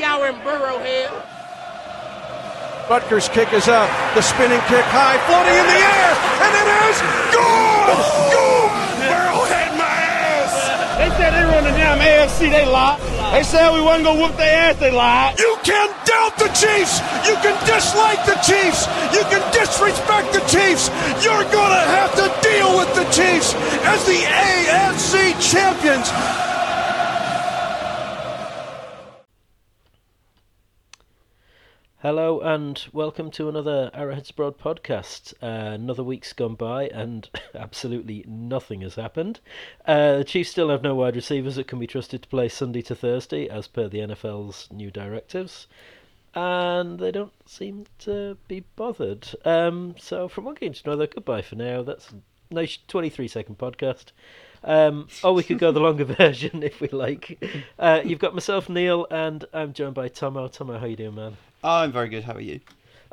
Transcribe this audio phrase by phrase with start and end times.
[0.00, 1.10] see y'all in Burrowhead.
[2.88, 3.88] Butker's kick is up.
[4.14, 6.96] The spinning kick high, floating in the air, and it is
[7.36, 7.86] good!
[8.32, 8.70] Good!
[9.06, 10.52] Burrowhead my ass!
[10.98, 12.98] They said they run the damn AFC, they lied.
[13.32, 15.38] They said we wasn't gonna whoop their ass, they lied.
[15.38, 16.98] You can doubt the Chiefs!
[17.28, 18.88] You can dislike the Chiefs!
[19.14, 20.88] You can disrespect the Chiefs!
[21.22, 23.54] You're gonna have to deal with the Chiefs
[23.84, 26.10] as the AFC champions!
[32.02, 35.34] Hello and welcome to another Arrowheads Abroad podcast.
[35.42, 39.38] Uh, another week's gone by and absolutely nothing has happened.
[39.84, 42.80] Uh, the Chiefs still have no wide receivers that can be trusted to play Sunday
[42.80, 45.66] to Thursday as per the NFL's new directives.
[46.34, 49.28] And they don't seem to be bothered.
[49.44, 51.82] Um, so, from one game to another, goodbye for now.
[51.82, 54.12] That's a nice 23 second podcast.
[54.64, 57.44] Um, or we could go the longer version if we like.
[57.78, 60.48] Uh, you've got myself, Neil, and I'm joined by Tomo.
[60.48, 61.36] Tomo, how you doing, man?
[61.62, 62.24] I'm very good.
[62.24, 62.60] How are you?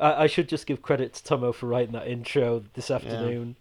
[0.00, 3.56] I, I should just give credit to Tomo for writing that intro this afternoon.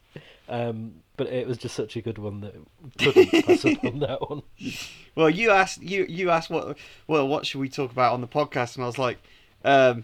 [0.50, 2.56] Um, but it was just such a good one that
[3.00, 4.44] couldn't pass up on that one.
[5.16, 8.28] Well, you asked you you asked what well what should we talk about on the
[8.28, 9.18] podcast, and I was like,
[9.66, 10.04] um,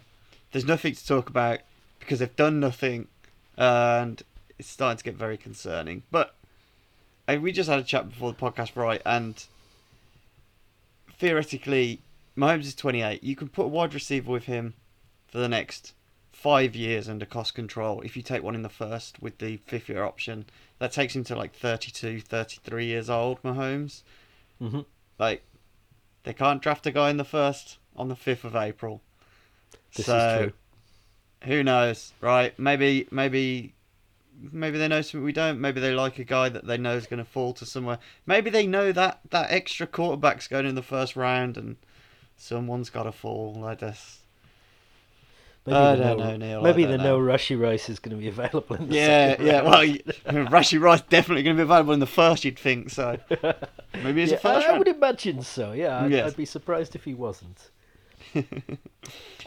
[0.50, 1.60] there's nothing to talk about
[2.00, 3.06] because they've done nothing,
[3.56, 4.20] and
[4.58, 6.02] it's starting to get very concerning.
[6.10, 6.34] But
[7.28, 9.00] and we just had a chat before the podcast, right?
[9.06, 9.44] And
[11.16, 12.00] theoretically,
[12.36, 13.22] Mahomes is 28.
[13.22, 14.74] You can put a wide receiver with him
[15.28, 15.94] for the next
[16.32, 18.00] five years under cost control.
[18.02, 20.46] If you take one in the first with the fifth year option,
[20.78, 24.02] that takes him to like 32, 33 years old, Mahomes.
[24.58, 24.80] hmm
[25.18, 25.42] Like,
[26.24, 29.00] they can't draft a guy in the first on the 5th of April.
[29.94, 30.52] This so, is true.
[31.44, 32.58] who knows, right?
[32.58, 33.74] Maybe, maybe.
[34.50, 35.60] Maybe they know something we don't.
[35.60, 38.00] Maybe they like a guy that they know is going to fall to somewhere.
[38.26, 41.76] Maybe they know that that extra quarterback's going in the first round, and
[42.36, 43.64] someone's got to fall.
[43.64, 44.20] I just
[45.66, 47.18] Maybe I don't no, know, Neil, Maybe the know.
[47.18, 49.52] no Rashee Rice is going to be available in the Yeah, second yeah.
[49.60, 49.64] round.
[49.64, 49.82] Well,
[50.50, 52.44] Rashee Rice definitely going to be available in the first.
[52.44, 53.16] You'd think so.
[54.02, 54.78] Maybe it's Yeah, a first I, I round.
[54.80, 55.72] would imagine so.
[55.72, 56.26] Yeah, I'd, Yes.
[56.32, 57.70] I'd be surprised if he wasn't.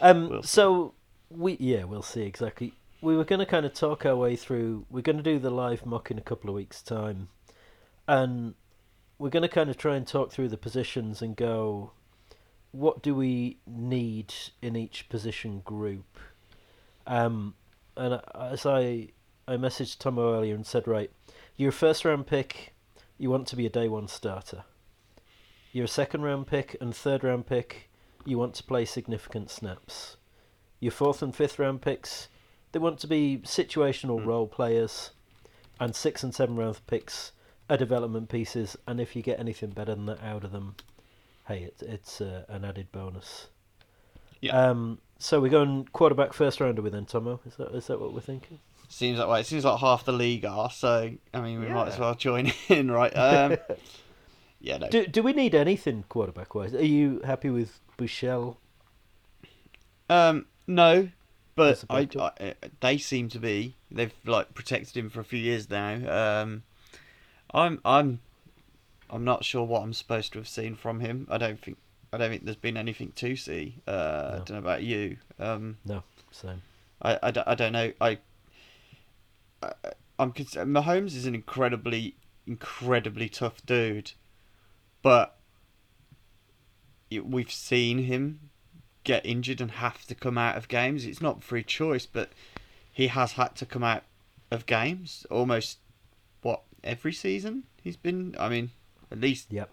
[0.00, 0.94] Um, We'll so
[1.30, 2.74] we yeah, we'll see exactly.
[3.00, 4.86] We were going to kind of talk our way through.
[4.90, 7.28] We're going to do the live mock in a couple of weeks' time,
[8.06, 8.54] and
[9.18, 11.92] we're going to kind of try and talk through the positions and go,
[12.78, 16.18] what do we need in each position group?
[17.08, 17.54] Um,
[17.96, 19.08] and as I
[19.48, 21.10] I messaged Tomo earlier and said, right,
[21.56, 22.74] you're a first round pick,
[23.16, 24.64] you want to be a day one starter.
[25.72, 27.90] You're a second round pick and third round pick,
[28.24, 30.16] you want to play significant snaps.
[30.78, 32.28] Your fourth and fifth round picks,
[32.70, 35.10] they want to be situational role players,
[35.80, 37.32] and six and seven round picks
[37.68, 38.76] are development pieces.
[38.86, 40.76] And if you get anything better than that out of them,
[41.48, 43.48] hey, it, it's uh, an added bonus.
[44.40, 44.70] Yeah.
[44.70, 45.00] Um.
[45.18, 47.40] So we're going quarterback first rounder with then Tomo.
[47.44, 48.60] Is that is that what we're thinking?
[48.88, 49.40] Seems that way.
[49.40, 50.70] It seems like half the league are.
[50.70, 53.10] So I mean, we might as well join in, right?
[53.10, 53.56] Um,
[54.60, 54.78] yeah.
[54.78, 54.88] No.
[54.88, 56.74] Do do we need anything quarterback wise?
[56.74, 58.56] Are you happy with Buechele?
[60.08, 61.08] Um, no,
[61.56, 62.08] but I?
[62.18, 63.74] I, they seem to be.
[63.90, 66.42] They've like protected him for a few years now.
[66.42, 66.62] Um,
[67.52, 68.20] I'm, I'm,
[69.10, 71.26] I'm not sure what I'm supposed to have seen from him.
[71.30, 71.78] I don't think,
[72.12, 73.76] I don't think there's been anything to see.
[73.86, 75.16] Uh, I don't know about you.
[75.38, 76.62] Um, No, same.
[77.00, 77.92] I, I, don't- I don't know.
[78.00, 78.18] I,
[79.62, 79.72] I
[80.18, 80.74] I'm concerned.
[80.74, 82.16] Mahomes is an incredibly,
[82.46, 84.12] incredibly tough dude,
[85.02, 85.36] but
[87.10, 88.50] we've seen him
[89.04, 91.04] get injured and have to come out of games.
[91.06, 92.30] It's not free choice, but
[92.92, 94.02] he has had to come out
[94.50, 95.78] of games almost
[96.42, 98.34] what every season he's been.
[98.38, 98.70] I mean,
[99.10, 99.70] at least Yep.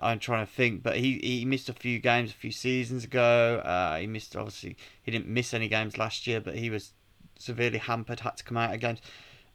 [0.00, 3.60] I'm trying to think, but he, he missed a few games a few seasons ago.
[3.64, 6.92] Uh, he missed obviously he didn't miss any games last year, but he was
[7.38, 9.00] severely hampered, had to come out of games.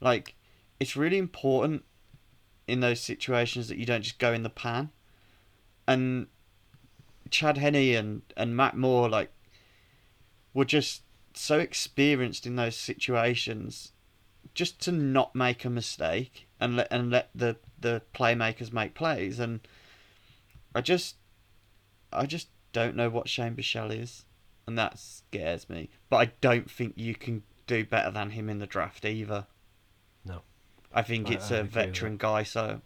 [0.00, 0.34] Like
[0.78, 1.84] it's really important
[2.66, 4.90] in those situations that you don't just go in the pan.
[5.88, 6.26] And
[7.30, 9.32] Chad Henne and and Matt Moore like
[10.52, 11.02] were just
[11.32, 13.92] so experienced in those situations,
[14.52, 19.38] just to not make a mistake and let and let the the playmakers make plays
[19.40, 19.60] and.
[20.72, 21.16] I just,
[22.12, 24.24] I just don't know what Shane Buechele is,
[24.68, 25.90] and that scares me.
[26.08, 29.46] But I don't think you can do better than him in the draft either.
[30.24, 30.42] No.
[30.94, 32.82] I think I- it's I a veteran guy, so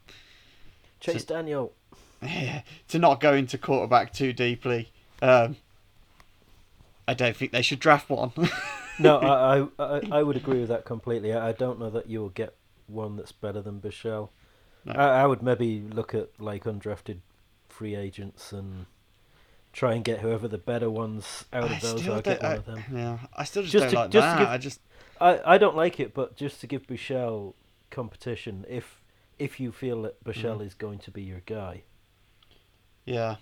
[0.98, 1.74] Chase Daniel.
[2.22, 4.90] Yeah, to not go into quarterback too deeply,
[5.20, 5.56] um,
[7.06, 8.32] I don't think they should draft one.
[8.98, 11.34] No, I, I I would agree with that completely.
[11.34, 12.54] I I don't know that you'll get
[12.86, 14.28] one that's better than Buechele.
[14.84, 14.92] No.
[14.92, 17.18] I, I would maybe look at like undrafted
[17.68, 18.86] free agents and
[19.72, 22.02] try and get whoever the better ones out I of those.
[22.22, 22.84] get one I- of them.
[22.92, 24.38] Yeah, I still just, Just don't to- like just that.
[24.38, 24.80] give- I just
[25.20, 27.54] I, I don't like it, but just to give Buechele
[27.90, 29.00] competition, if
[29.38, 30.66] if you feel that Buechele Mm.
[30.66, 31.82] is going to be your guy,
[33.04, 33.36] yeah,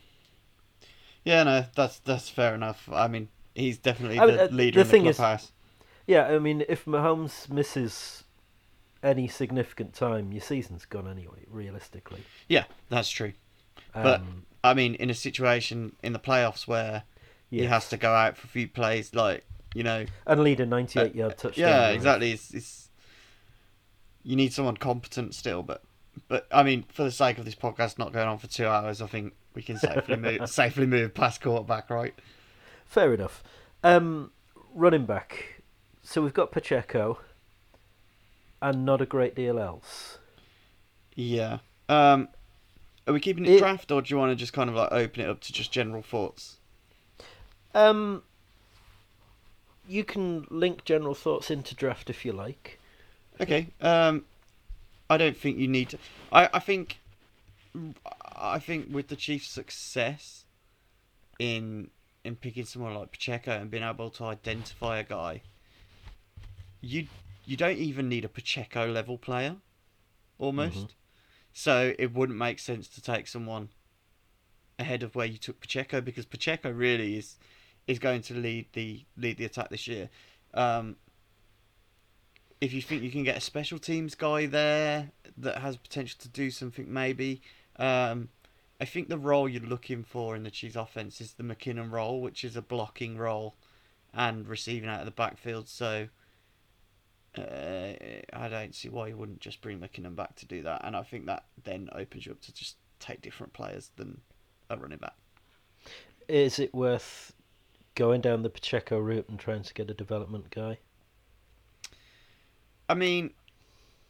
[1.25, 1.43] yeah.
[1.43, 2.89] No, that's that's fair enough.
[2.93, 5.53] I mean, he's definitely I mean, the uh, leader the in the thing is-
[6.06, 6.27] yeah.
[6.29, 8.22] I mean, if Mahomes misses
[9.03, 11.45] any significant time, your season's gone anyway.
[11.49, 13.33] Realistically, Yeah, that's true.
[13.95, 14.23] um, But
[14.65, 17.03] I mean, in a situation in the playoffs where
[17.51, 17.71] he yes.
[17.71, 19.45] has to go out for a few plays, like
[19.75, 21.65] you know, and lead a ninety-eight yard touchdown.
[21.65, 21.95] Uh, yeah, drive.
[21.97, 22.33] exactly.
[22.33, 22.89] It's, it's
[24.23, 25.83] you need someone competent still, but
[26.29, 29.03] but I mean, for the sake of this podcast not going on for two hours,
[29.03, 32.15] I think we can safely move safely move past quarterback, right?
[32.85, 33.43] Fair enough.
[33.83, 34.31] Um,
[34.75, 35.63] running back.
[36.03, 37.19] So we've got Pacheco,
[38.62, 40.17] and not a great deal else.
[41.14, 41.59] Yeah.
[41.91, 42.29] Um,
[43.06, 44.91] are we keeping it, It- draft, or do you want to just kind of like
[44.93, 46.56] open it up to just general thoughts?
[47.75, 48.23] Um,
[49.88, 52.79] you can link general thoughts into draft if you like.
[53.41, 53.67] Okay.
[53.81, 54.25] Um,
[55.11, 55.99] I don't think you need to.
[56.31, 56.99] I I think,
[58.37, 60.44] I think with the Chiefs' success
[61.38, 61.91] in
[62.25, 65.43] in picking someone like Pacheco and being able to identify a guy,
[66.81, 67.08] you
[67.53, 69.57] you don't even need a Pacheco level player,
[70.39, 70.89] almost.
[70.89, 70.91] Mhm.
[71.53, 73.69] So it wouldn't make sense to take someone
[74.79, 77.37] ahead of where you took Pacheco because Pacheco really is
[77.87, 80.09] is going to lead the lead the attack this year.
[80.55, 80.97] Um,
[82.63, 86.29] if you think you can get a special teams guy there that has potential to
[86.29, 87.43] do something, maybe.
[87.77, 88.31] Um,
[88.81, 92.23] I think the role you're looking for in the Chiefs offense is the McKinnon role,
[92.23, 93.57] which is a blocking role
[94.15, 95.69] and receiving out of the backfield.
[95.69, 96.09] So
[97.38, 97.93] uh,
[98.32, 100.82] I don't see why you wouldn't just bring McKinnon back to do that.
[100.84, 104.20] And I think that then opens you up to just take different players than
[104.70, 105.14] a running back.
[106.29, 107.32] Is it worth
[107.94, 110.79] going down the Pacheco route and trying to get a development guy?
[112.88, 113.31] I mean,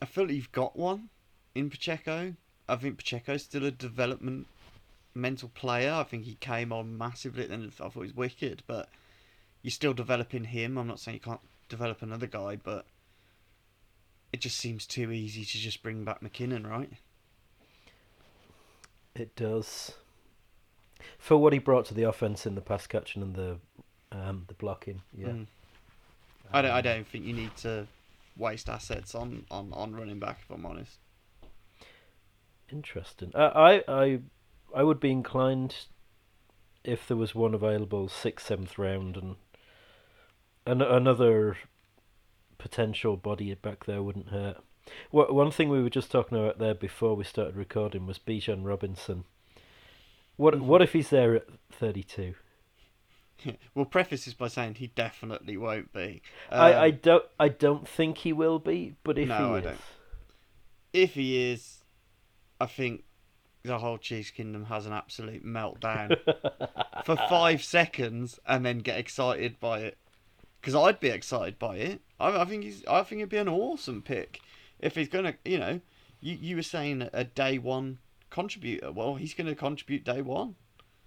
[0.00, 1.08] I feel like you've got one
[1.54, 2.34] in Pacheco.
[2.68, 4.46] I think Pacheco's still a development
[5.14, 5.92] mental player.
[5.92, 8.88] I think he came on massively and I thought he was wicked, but
[9.62, 10.76] you're still developing him.
[10.76, 12.86] I'm not saying you can't develop another guy, but
[14.32, 16.90] it just seems too easy to just bring back McKinnon, right?
[19.14, 19.92] It does.
[21.18, 23.58] For what he brought to the offense in the pass catching and the
[24.10, 25.28] um, the blocking, yeah.
[25.28, 25.46] Mm.
[26.52, 26.70] I don't.
[26.70, 27.86] I Um, don't think you need to
[28.36, 30.38] waste assets on on on running back.
[30.42, 30.98] If I'm honest.
[32.70, 33.32] Interesting.
[33.34, 34.20] I, I I
[34.74, 35.86] I would be inclined
[36.84, 39.36] if there was one available sixth, seventh round, and
[40.66, 41.56] an, another
[42.62, 44.62] potential body back there wouldn't hurt.
[45.10, 49.24] One thing we were just talking about there before we started recording was Bijan Robinson.
[50.36, 50.62] What Mhm.
[50.62, 52.34] what if he's there at thirty two?
[53.74, 56.22] we'll preface this by saying he definitely won't be.
[56.50, 59.58] I, I Um, don't I don't think he will be, but if No, he I
[59.58, 59.80] is, don't.
[60.92, 61.84] if he is,
[62.60, 63.04] I think
[63.64, 66.18] the whole Chiefs Kingdom has an absolute meltdown
[67.04, 69.98] for five seconds and then get excited by it.
[70.60, 72.00] Because I'd be excited by it.
[72.22, 72.84] I, I think he's.
[72.86, 74.40] I think it'd be an awesome pick
[74.78, 75.34] if he's gonna.
[75.44, 75.80] You know,
[76.20, 77.98] you you were saying a day one
[78.30, 78.92] contributor.
[78.92, 80.54] Well, he's gonna contribute day one.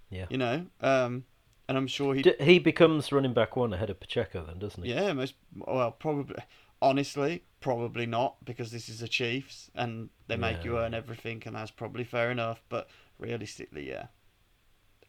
[0.09, 0.25] Yeah.
[0.29, 1.25] You know, um,
[1.67, 2.21] and I'm sure he.
[2.21, 4.93] D- he becomes running back one ahead of Pacheco, then doesn't he?
[4.93, 6.35] Yeah, most well, probably.
[6.81, 11.55] Honestly, probably not because this is the Chiefs and they make you earn everything, and
[11.55, 12.61] that's probably fair enough.
[12.69, 14.07] But realistically, yeah,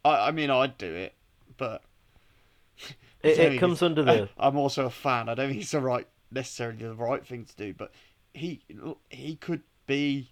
[0.03, 1.13] I I mean I'd do it,
[1.57, 1.83] but
[3.23, 5.27] It, it comes under the I'm also a fan.
[5.27, 7.91] I don't think it's the right necessarily the right thing to do, but
[8.33, 8.61] he
[9.09, 10.29] he could be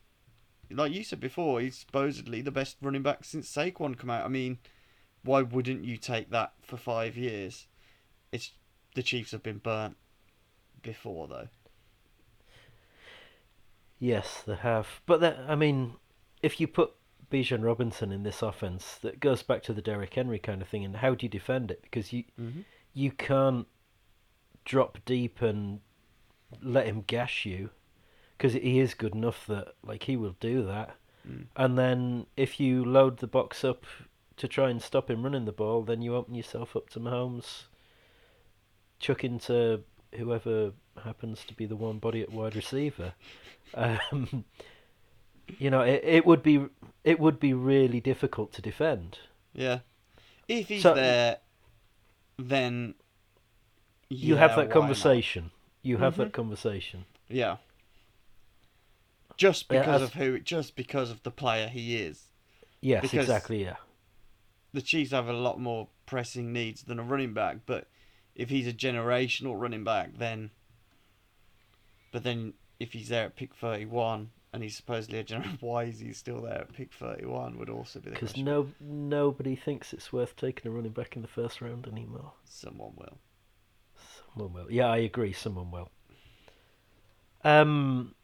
[0.70, 1.60] like you said before.
[1.60, 4.24] He's supposedly the best running back since Saquon come out.
[4.24, 4.60] I mean,
[5.24, 7.68] why wouldn't you take that for five years?
[8.32, 8.52] It's
[8.94, 9.98] the Chiefs have been burnt
[10.82, 11.48] before though.
[14.00, 15.02] Yes, they have.
[15.06, 15.94] But that, I mean,
[16.42, 16.92] if you put
[17.36, 20.86] Bijan Robinson in this offense, that goes back to the Derrick Henry kind of thing.
[20.86, 21.82] And how do you defend it?
[21.82, 22.62] Because you Mm-hmm.
[22.94, 23.68] you can't
[24.63, 25.80] drop deep and
[26.62, 27.70] let him gash you,
[28.38, 30.96] because he is good enough that like he will do that.
[31.30, 31.46] Mm.
[31.56, 33.84] And then if you load the box up
[34.38, 37.63] to try and stop him running the ball, then you open yourself up to Mahomes
[39.00, 39.84] chucking to
[40.15, 40.72] whoever
[41.04, 43.13] happens to be the one body at wide receiver.
[43.74, 44.46] Um,
[45.60, 46.66] you know, it, it would be
[47.04, 49.20] it would be really difficult to defend.
[49.54, 49.80] Yeah,
[50.48, 51.38] if he's So- there,
[52.38, 52.96] then
[54.10, 54.74] You yeah, have why that not?
[54.74, 55.52] conversation.
[55.82, 56.18] You have Mhm.
[56.18, 57.06] that conversation.
[57.30, 57.58] Yeah.
[59.38, 62.32] Just Yeah, because as- of who, just because of the player he is.
[62.82, 63.64] Yes, Because- exactly.
[63.64, 63.78] Yeah.
[64.74, 67.60] the Chiefs have a lot more pressing needs than a running back.
[67.66, 67.88] But
[68.36, 70.52] if he's a generational running back, then.
[72.12, 76.00] But then if he's there at pick thirty-one and he's supposedly a general, why is
[76.00, 77.60] he still there at pick thirty-one?
[77.60, 81.22] Would also be the Because no nobody thinks it's worth taking a running back in
[81.22, 82.32] the first round anymore.
[82.46, 83.18] Someone will.
[84.34, 84.72] Someone will.
[84.72, 85.34] Yeah, I agree.
[85.34, 85.90] Someone will.
[87.44, 88.16] Um.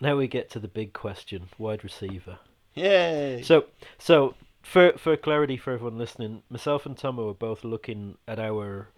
[0.00, 2.40] Now we get to the big question: wide receiver.
[2.74, 3.42] Yay!
[3.44, 3.66] So,
[3.98, 8.88] so for for clarity for everyone listening, myself and Tomo are both looking at our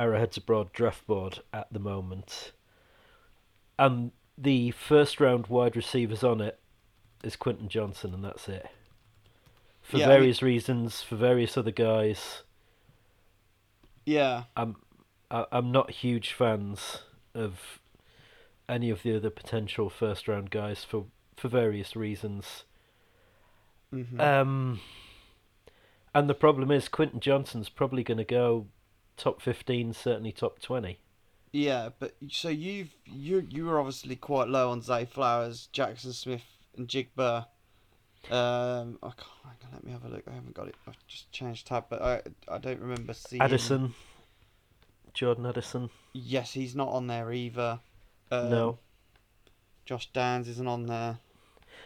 [0.00, 2.50] Arrowheads Abroad draft board at the moment,
[3.78, 6.58] and the first round wide receivers on it
[7.22, 8.66] is Quentin Johnston, and that's it.
[9.82, 12.42] For Yeah, I mean- various reasons, for various other guys,
[14.06, 14.44] yeah.
[14.56, 14.76] I'm
[15.30, 16.98] I, I'm not huge fans
[17.34, 17.80] of
[18.68, 21.06] any of the other potential first round guys for
[21.36, 22.64] for various reasons.
[23.90, 24.80] hmm Um,
[26.14, 28.66] and the problem is Quentin Johnston's probably going to go
[29.16, 30.98] top fifteen, certainly top twenty.
[31.52, 36.44] Yeah, but so you've you you were obviously quite low on Zay Flowers, Jackson Smith,
[36.76, 37.46] and Jigba.
[38.30, 40.24] Um, I can't, let me have a look.
[40.30, 40.74] I haven't got it.
[40.86, 43.42] I've just changed tab, but I I don't remember seeing.
[43.42, 43.94] Addison,
[45.14, 47.80] Jordan Addison, Yes, he's not on there either.
[48.30, 48.78] Um, no.
[49.84, 51.18] Josh Downs isn't on there.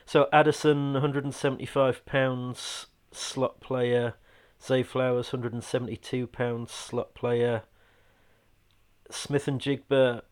[0.06, 4.14] So Addison, one hundred and seventy-five pounds slot player.
[4.62, 7.62] Zay Flowers, hundred and seventy-two pounds slot player.
[9.10, 10.22] Smith-Njigba.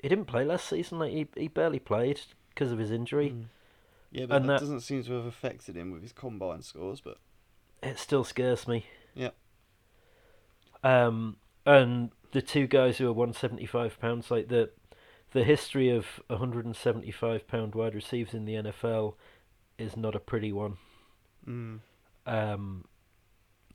[0.00, 0.98] He didn't play last season.
[0.98, 2.20] Like he he barely played
[2.50, 3.30] because of his injury.
[3.30, 3.44] Mm.
[4.10, 7.00] Yeah, but And that, that- doesn't seem to have affected him with his combine scores.
[7.00, 7.18] But
[7.82, 8.86] it still scares me.
[9.14, 9.34] Yep.
[10.84, 14.70] Um, and the two guys who are one seventy five pounds, like the
[15.32, 19.14] the history of hundred and seventy five pound wide receivers in the NFL
[19.78, 20.76] is not a pretty one.
[21.48, 21.78] mm,
[22.26, 22.84] Um,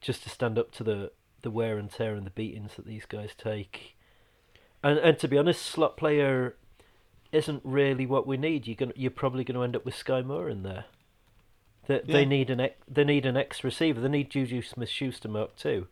[0.01, 1.11] just to stand up to the
[1.47, 3.95] the wear and tear and the beatings that these guys take.
[4.83, 6.55] And and to be honest, slot player
[7.31, 8.67] isn't really what we need.
[8.67, 10.85] You're gonna you're probably going to end up with Skyy Moore in there.
[11.87, 12.27] They, they Yeah.
[12.29, 14.01] need an ex, they need an X receiver.
[14.01, 15.87] They need Juju Smith Schuster Mark too.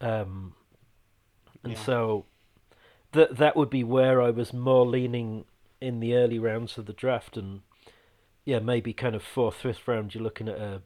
[0.00, 0.54] Um,
[1.62, 1.78] and Yeah.
[1.78, 2.26] so
[3.12, 5.44] that that would be where I was more leaning
[5.80, 7.62] in the early rounds of the draft, and
[8.44, 10.14] yeah, maybe kind of fourth, fifth round.
[10.14, 10.82] You're looking at a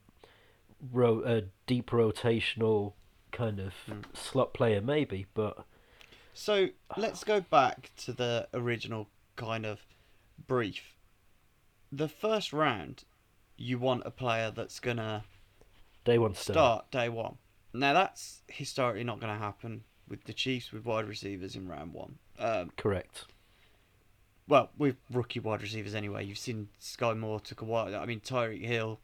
[0.93, 2.93] ro- a deep rotational
[3.33, 4.01] kind of Hmm.
[4.15, 5.65] slot player, maybe, but
[6.35, 9.81] So let's go back to the original kind of
[10.47, 10.95] brief.
[11.91, 13.05] The first round,
[13.57, 15.25] you want a player that's gonna
[16.05, 16.55] day one start.
[16.55, 17.39] start day one.
[17.73, 21.93] Now that's historically not going to happen with the Chiefs with wide receivers in round
[21.93, 22.19] one.
[22.39, 23.27] Um, Correct.
[24.47, 26.25] well, with rookie wide receivers anyway.
[26.25, 27.95] You've seen Skyy Moore took a while.
[27.95, 29.01] I mean Tyreek Hill,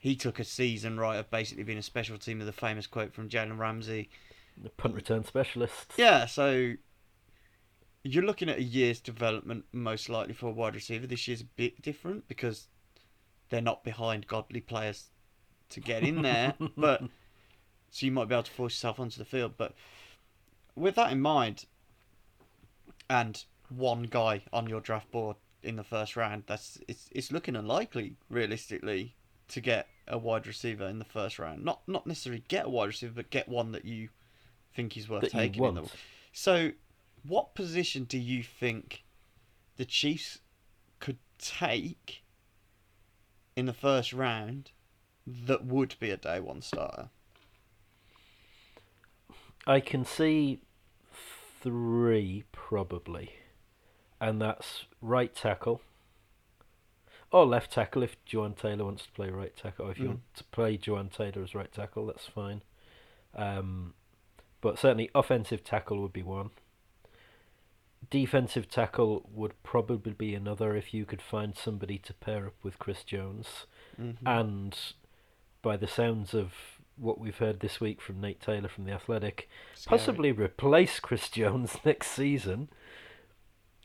[0.00, 3.12] he took a season right of basically being a special team with a famous quote
[3.12, 4.08] from Jalen Ramsey.
[4.60, 5.92] The punt return specialist.
[5.98, 6.72] Yeah, so
[8.02, 11.06] you're looking at a year's development most likely for a wide receiver.
[11.06, 12.68] This year's a bit different because
[13.50, 15.10] they're not behind godly players
[15.68, 17.02] to get in there, but
[17.90, 19.52] so you might be able to force yourself onto the field.
[19.58, 19.74] But
[20.74, 21.66] with that in mind,
[23.10, 27.54] and one guy on your draft board in the first round, that's it's it's looking
[27.54, 29.14] unlikely realistically
[29.50, 31.64] to get a wide receiver in the first round.
[31.64, 34.08] Not not necessarily get a wide receiver, but get one that you
[34.74, 35.64] think is worth that you taking.
[35.64, 35.94] In the, want.
[36.32, 36.72] so,
[37.26, 39.04] what position do you think
[39.76, 40.38] the Chiefs
[40.98, 42.22] could take
[43.56, 44.70] in the first round
[45.26, 47.10] that would be a day one starter?
[49.66, 50.60] I can see
[51.60, 53.34] three probably,
[54.20, 55.82] and that's right tackle
[57.32, 59.86] or left tackle if Jawaan Taylor wants to play right tackle.
[59.86, 60.08] Or if you Mm.
[60.08, 62.62] want to play Jawaan Taylor as right tackle, that's fine.
[63.34, 63.94] Um,
[64.60, 66.50] but certainly offensive tackle would be one.
[68.08, 72.78] Defensive tackle would probably be another if you could find somebody to pair up with
[72.78, 73.66] Chris Jones.
[74.00, 74.26] Mm-hmm.
[74.26, 74.76] And
[75.62, 76.52] by the sounds of
[76.96, 79.48] what we've heard this week from Nate Taylor from The Athletic,
[79.86, 82.68] possibly replace Chris Jones next season.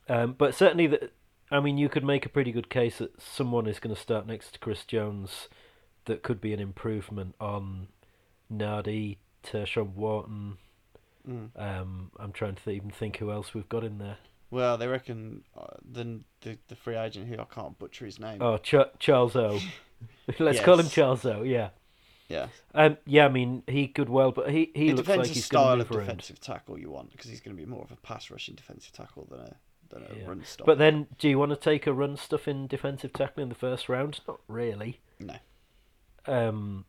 [0.09, 1.09] Um, but certainly, the,
[1.51, 4.25] I mean, you could make a pretty good case that someone is going to start
[4.25, 5.47] next to Chris Jones
[6.05, 7.87] that could be an improvement on
[8.49, 10.57] Nardi, Tershawn Wharton.
[11.27, 11.49] Mm.
[11.55, 14.17] Um, I'm trying to th- even think who else we've got in there.
[14.51, 18.41] Well, they reckon uh, the, the the free agent who I can't butcher his name.
[18.41, 19.59] Oh, Ch- Charles O.
[20.39, 21.41] Let's call him Charles O.
[21.41, 21.69] Yeah.
[22.29, 25.47] yeah, Um, yeah, I mean, he could well, but he, he it looks like he's
[25.47, 27.95] going style of defensive tackle you want because he's going to be more of a
[27.97, 29.55] pass rushing defensive tackle than a
[29.93, 30.25] Yeah.
[30.27, 30.43] run.
[30.65, 33.55] But then, do you want to take a run stuff in defensive tackle in the
[33.55, 34.19] first round?
[34.27, 34.99] Not really.
[35.19, 35.35] no,
[36.25, 36.85] Um,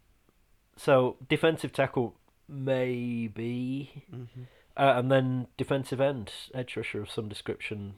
[0.76, 2.16] so defensive tackle
[2.48, 4.42] maybe, Mm-hmm.
[4.76, 7.94] uh, and then defensive end, edge rusher of some description.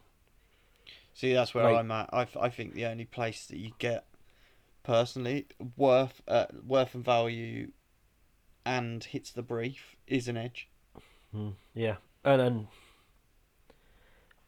[1.14, 2.10] See, that's where Like- I'm at.
[2.12, 4.04] I, I think the only place that you get
[4.84, 7.72] personally worth uh, worth and value
[8.64, 10.68] and hits the brief is an edge.
[11.32, 12.66] Hmm, yeah, and and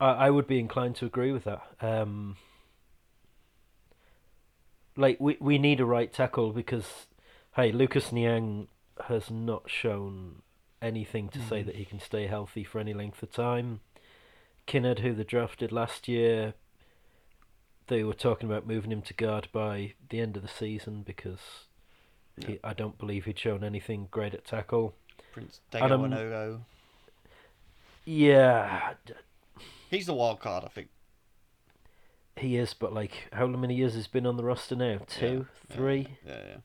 [0.00, 1.62] I I would be inclined to agree with that.
[1.80, 2.36] Um,
[4.96, 7.06] like we we need a right tackle because
[7.56, 8.68] hey, Lucas Niang
[9.08, 10.42] has not shown
[10.82, 13.80] anything to say that he can stay healthy for any length of time.
[14.66, 16.54] Kinnard, who they drafted last year,
[17.88, 21.66] they were talking about moving him to guard by the end of the season because
[22.36, 24.94] he, I don't believe he'd shown anything great at tackle.
[25.32, 25.84] Prince Tega
[28.04, 28.94] Yeah,
[29.90, 30.88] He's the wild card, I think.
[32.36, 35.00] He is, but like, how many years has been on the roster now?
[35.08, 36.06] Two, Yeah, three.
[36.24, 36.56] Yeah, yeah.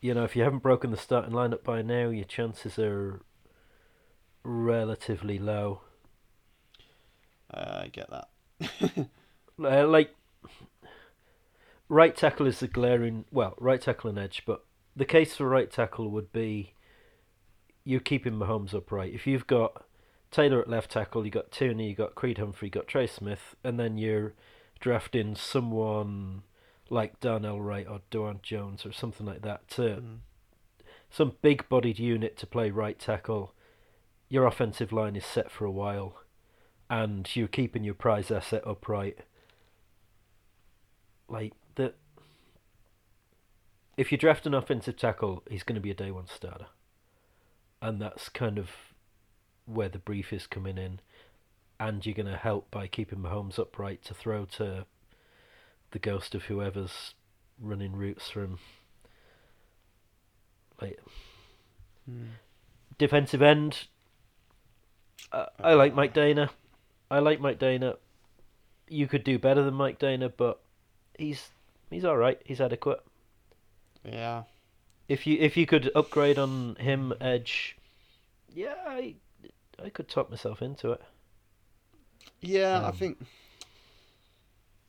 [0.00, 3.20] You know, if you haven't broken the starting lineup by now, your chances are
[4.42, 5.82] relatively low.
[7.52, 9.08] Uh, I get that.
[9.56, 10.12] Uh, like,
[11.88, 13.24] right tackle is the glaring.
[13.30, 14.64] Well, right tackle and edge, but
[14.96, 16.74] the case for right tackle would be
[17.84, 19.14] you're keeping Mahomes upright.
[19.14, 19.84] If you've got
[20.34, 23.54] Taylor at left tackle, you got Thuney, you got Creed Humphrey, you got Trey Smith,
[23.62, 24.34] and then you're
[24.80, 26.42] drafting someone
[26.90, 30.18] like Darnell Wright or Dawand Jones or something like that to Mm.
[31.08, 33.54] some big bodied unit to play right tackle,
[34.28, 36.20] your offensive line is set for a while
[36.90, 39.20] and you're keeping your prize asset upright.
[41.28, 41.94] Like the
[43.96, 46.66] if you draft an offensive tackle, he's going to be a day one starter.
[47.80, 48.93] And that's kind of
[49.66, 51.00] where the brief is coming in.
[51.80, 54.86] And you're going to help by keeping Mahomes upright to throw to
[55.90, 57.14] the ghost of whoever's
[57.60, 58.58] running routes from
[60.80, 60.98] like
[62.10, 62.32] Mm.
[62.98, 63.86] defensive end.
[65.32, 66.50] Uh, I like Mike Danna.
[67.10, 67.96] I like Mike Danna.
[68.88, 70.60] You could do better than Mike Danna, but
[71.18, 71.50] he's
[71.90, 72.38] he's all right.
[72.44, 73.02] He's adequate.
[74.04, 74.42] Yeah.
[75.08, 77.76] If you if you could upgrade on him, Edge,
[78.52, 79.14] yeah, I
[79.82, 81.02] I could talk myself into it.
[82.40, 83.26] Yeah, I Um, think.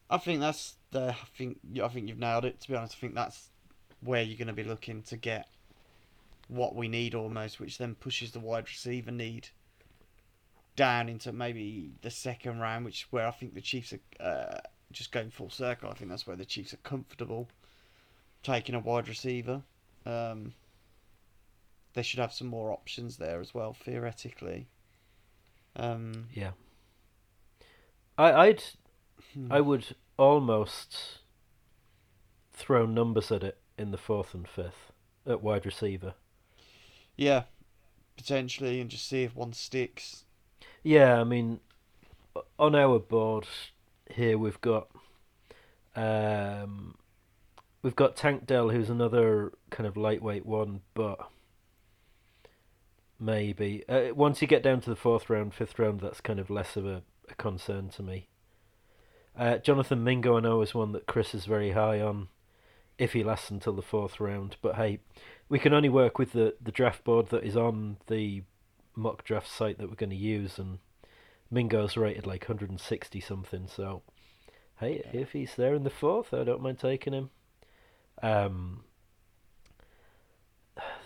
[0.10, 1.10] I think that's the.
[1.10, 2.62] I think I think you've nailed it.
[2.62, 3.50] To be honest, I think that's
[4.02, 5.48] where you're going to be looking to get
[6.48, 9.50] what we need almost, which then pushes the wide receiver need
[10.76, 14.60] down into maybe the second round, which is where I think the Chiefs are uh,
[14.92, 15.90] just going full circle.
[15.90, 17.50] I think that's where the Chiefs are comfortable
[18.44, 19.64] taking a wide receiver.
[20.06, 20.54] Um,
[21.94, 24.68] they should have some more options there as well, theoretically.
[25.76, 26.52] Um, Yeah.
[28.18, 28.64] I I'd
[29.34, 29.52] hmm.
[29.52, 31.20] I would almost
[32.54, 34.92] throw numbers at it in the fourth and fifth
[35.26, 36.14] at wide receiver.
[37.18, 37.44] Yeah,
[38.16, 40.24] potentially, and just see if one sticks.
[40.84, 41.60] Yeah, I mean,
[42.58, 43.48] on our board
[44.10, 44.88] here we've got
[45.96, 46.96] um,
[47.82, 51.30] we've got Tank Dell, who's another kind of lightweight one, but
[53.20, 56.50] maybe uh, once you get down to the fourth round, fifth round, that's kind of
[56.50, 58.28] less of a, a concern to me.
[59.38, 62.30] Uh, Jonathan Mingo, I know, is one that Chris is very high on.
[62.98, 65.00] If he lasts until the fourth round, but hey,
[65.50, 68.44] we can only work with the, the draft board that is on the
[68.96, 70.80] mock draft site that we're going to use, and
[71.52, 73.68] Mingo's rated like 160 something.
[73.68, 74.02] So,
[74.80, 77.30] hey, if he's there in the fourth, I don't mind taking him.
[78.24, 78.86] Um,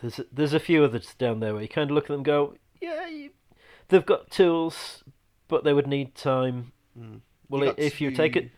[0.01, 2.17] there's a, there's a few others down there where you kind of look at them,
[2.17, 3.31] and go, yeah, you,
[3.89, 5.03] they've got tools,
[5.47, 6.71] but they would need time.
[6.99, 7.21] Mm.
[7.49, 8.51] Well, got if you take it,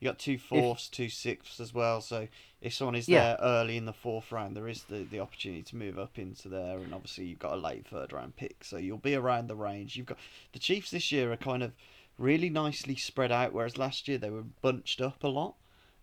[0.00, 2.00] you got two fourths, two sixths as well.
[2.00, 2.28] So
[2.60, 3.20] if someone is Yeah.
[3.20, 6.48] there early in the fourth round, there is the, the opportunity to move up into
[6.48, 9.56] there, and obviously you've got a late third round pick, so you'll be around the
[9.56, 9.96] range.
[9.96, 10.18] You've got
[10.52, 11.72] the Chiefs this year are kind of
[12.18, 15.54] really nicely spread out, whereas last year they were bunched up a lot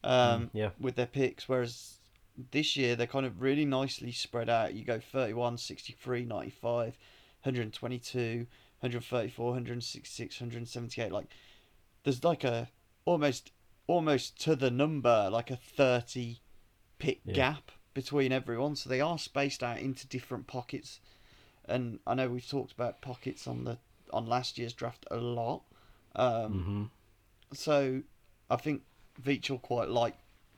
[0.04, 0.70] um, Mm, yeah.
[0.80, 2.00] with their picks, whereas
[2.52, 4.74] this year they're kind of really nicely spread out.
[4.74, 6.98] You go 31, 63, 95,
[7.44, 8.48] 122,
[8.80, 11.12] 134, 166, 178.
[11.12, 11.28] Like
[12.04, 12.70] there's like a
[13.06, 13.52] almost
[13.88, 16.40] almost to the number like a 30
[16.98, 17.34] pick Yeah.
[17.34, 21.00] gap between everyone so they are spaced out into different pockets
[21.66, 23.78] and i know we've talked about pockets on the
[24.12, 25.62] on last year's draft a lot
[26.16, 26.84] um, hmm
[27.54, 28.02] so
[28.50, 28.82] I think
[29.22, 30.16] Veach will quite like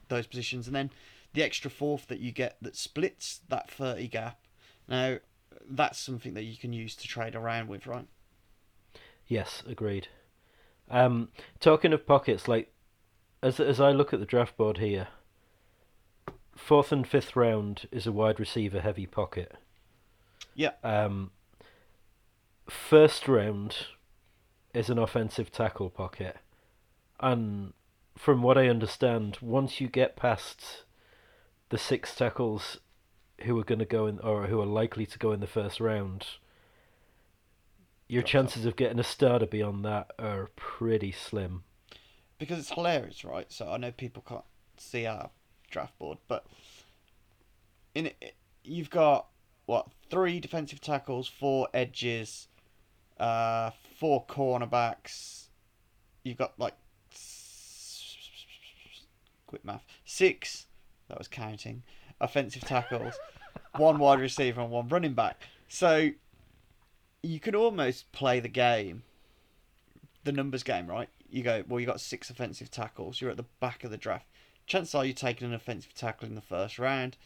[0.09, 0.89] those positions, and then
[1.33, 4.39] the extra fourth that you get that splits that thirty gap.
[4.87, 5.17] Now
[5.69, 8.07] that's something that you can use to trade around with, right?
[9.27, 10.07] Yes, agreed.
[10.89, 12.71] Um, talking of pockets, like
[13.43, 15.09] as as I look at the draft board here,
[16.55, 19.55] fourth and fifth round is a wide receiver heavy pocket.
[20.55, 20.71] Yeah.
[20.83, 21.31] Um,
[22.69, 23.75] first round
[24.73, 26.37] is an offensive tackle pocket,
[27.19, 27.73] and
[28.17, 30.83] from what I understand, once you get past
[31.69, 32.79] the six tackles
[33.41, 35.79] who are going to go in or who are likely to go in the first
[35.79, 36.25] round,
[38.07, 41.63] your Drops chances of getting a starter beyond that are pretty slim.
[42.39, 43.51] because it's hilarious, right?
[43.51, 44.45] So I know people can't
[44.77, 45.29] see our
[45.69, 46.45] draft board, but
[47.93, 49.27] in it, you've got
[49.65, 52.47] what three defensive tackles, four edges,
[53.19, 55.47] uh, four cornerbacks.
[56.23, 56.75] You've got like
[59.47, 60.66] quick math six.
[61.09, 61.83] That was counting
[62.19, 63.13] offensive tackles,
[63.77, 65.41] one wide receiver, and one running back.
[65.67, 66.09] So
[67.23, 69.03] you could almost play the game,
[70.23, 71.09] the numbers game, right?
[71.29, 73.19] You go, well, you got six offensive tackles.
[73.21, 74.25] You're at the back of the draft.
[74.65, 77.17] Chances are you're taking an offensive tackle in the first round.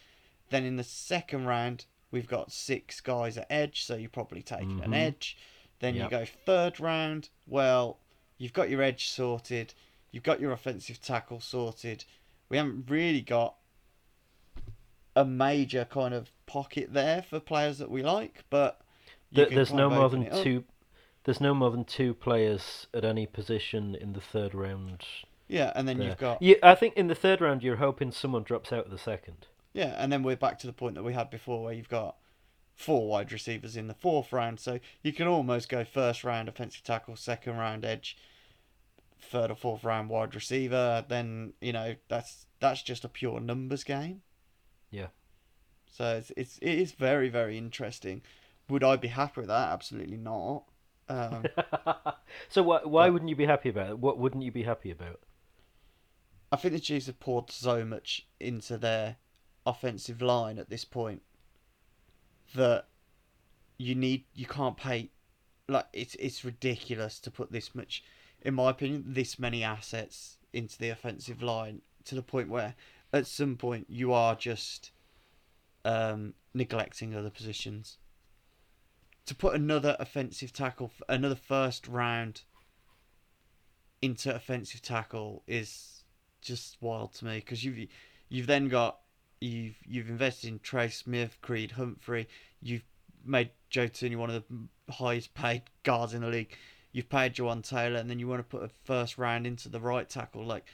[0.50, 4.80] Then in the second round, we've got six guys at edge, so you're probably taking
[4.82, 4.96] an Mhm.
[4.96, 5.36] edge.
[5.80, 6.04] Then Yep.
[6.04, 7.30] you go third round.
[7.46, 7.98] Well,
[8.38, 9.74] you've got your edge sorted.
[10.12, 12.04] You've got your offensive tackle sorted.
[12.48, 13.56] We haven't really got
[15.14, 18.80] a major kind of pocket there for players that we like, but
[19.30, 20.64] you Th- there's no more than two.
[21.24, 25.04] There's no more than two players at any position in the third round.
[25.48, 26.08] Yeah, and then there.
[26.08, 28.90] you've got Yeah, I think in the third round you're hoping someone drops out of
[28.90, 29.46] the second.
[29.72, 32.16] Yeah, and then we're back to the point that we had before where you've got
[32.74, 34.60] four wide receivers in the fourth round.
[34.60, 38.16] So you can almost go first round offensive tackle, second round edge,
[39.20, 41.04] third or fourth round wide receiver.
[41.08, 44.22] Then, you know, that's that's just a pure numbers game.
[44.92, 45.08] Yeah.
[45.90, 48.22] So it's it's it is very, very interesting.
[48.68, 49.72] Would I be happy with that?
[49.72, 50.62] Absolutely not.
[51.08, 51.44] Um,
[52.48, 53.98] so why why But- wouldn't you be happy about it?
[53.98, 55.18] What wouldn't you be happy about?
[56.52, 59.16] I think the Chiefs have poured so much into their
[59.66, 61.22] offensive line at this point
[62.54, 62.86] that
[63.78, 65.10] you need you can't pay
[65.68, 68.04] like it's it's ridiculous to put this much
[68.42, 72.74] in my opinion this many assets into the offensive line to the point where
[73.12, 74.90] at some point you are just
[75.84, 77.98] um, neglecting other positions
[79.26, 82.42] to put another offensive tackle another first round
[84.00, 86.02] into offensive tackle is
[86.40, 87.88] just wild to me because you've
[88.28, 88.98] you've then got
[89.40, 92.28] you've you've invested in Trey Smith, Creed Humphrey,
[92.60, 92.84] you've
[93.24, 96.56] made Joe Thuney one of the highest paid guards in the league.
[96.92, 99.80] You've paid Jawaan Taylor, and then you want to put a first round into the
[99.80, 100.44] right tackle.
[100.44, 100.66] Like,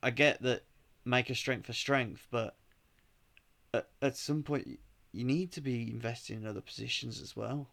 [0.00, 0.62] I get that
[1.04, 2.56] make a strength for strength, but
[3.74, 4.78] at, at some point
[5.12, 7.68] you need to be investing in other positions as well.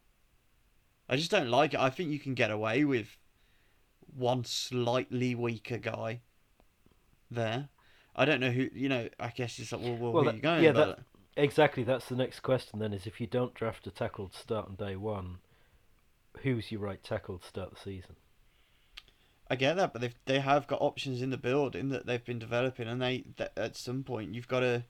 [1.08, 1.80] I just don't like it.
[1.80, 3.18] I think you can get away with
[4.16, 6.22] one slightly weaker guy
[7.32, 7.70] there.
[8.16, 8.70] I don't know who.
[8.74, 10.64] You know, I guess it's like, well, well, Well, who that- you going?
[10.64, 11.00] yeah, that-
[11.38, 11.84] Exactly.
[11.84, 12.80] That's the next question.
[12.80, 15.38] Then is if you don't draft a tackle to start on day one,
[16.40, 18.18] who's your right tackle to start the season?
[19.50, 22.40] I get that, but they they have got options in the building that they've been
[22.40, 24.84] developing, and they that at some point you've got to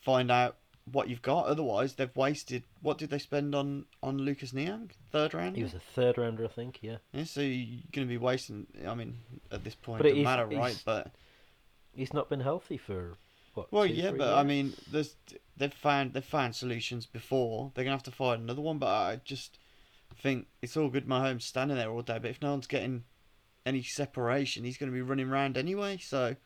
[0.00, 0.56] find out
[0.90, 1.46] what you've got.
[1.46, 2.64] Otherwise, they've wasted.
[2.80, 4.90] What did they spend on on Lucas Niang?
[5.10, 5.56] Third round.
[5.56, 6.78] He was a third rounder, I think.
[6.82, 6.96] Yeah.
[7.12, 8.66] Yeah, so you're going to be wasting.
[8.86, 9.18] I mean,
[9.50, 10.68] at this point, But it doesn't matter, right?
[10.70, 11.12] he's- But
[11.94, 13.18] He's not been healthy for
[13.52, 13.70] what?
[13.70, 15.14] well, two, yeah, but I mean, there's
[15.58, 17.70] they've found they've found solutions before.
[17.74, 18.78] They're gonna have to find another one.
[18.78, 19.58] But I just
[20.22, 21.06] think it's all good.
[21.06, 23.04] My home standing there all day, but if no one's getting
[23.64, 25.98] any separation, he's going to be running around anyway.
[25.98, 26.36] So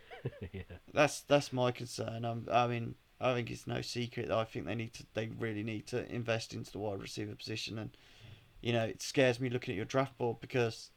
[0.52, 0.62] yeah.
[0.92, 2.24] that's that's my concern.
[2.24, 5.04] I'm, I mean, I think it's no secret that I think they need to.
[5.14, 7.90] They really need to invest into the wide receiver position, and
[8.60, 10.90] you know, it scares me looking at your draft board because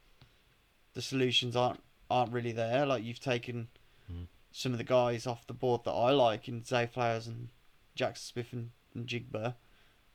[0.94, 2.86] the solutions aren't aren't really there.
[2.86, 3.68] Like you've taken
[4.12, 4.26] Mm.
[4.52, 7.48] some of the guys off the board that I like in Zay Flowers and
[7.96, 9.54] Jaxon Smith and, and Jigba.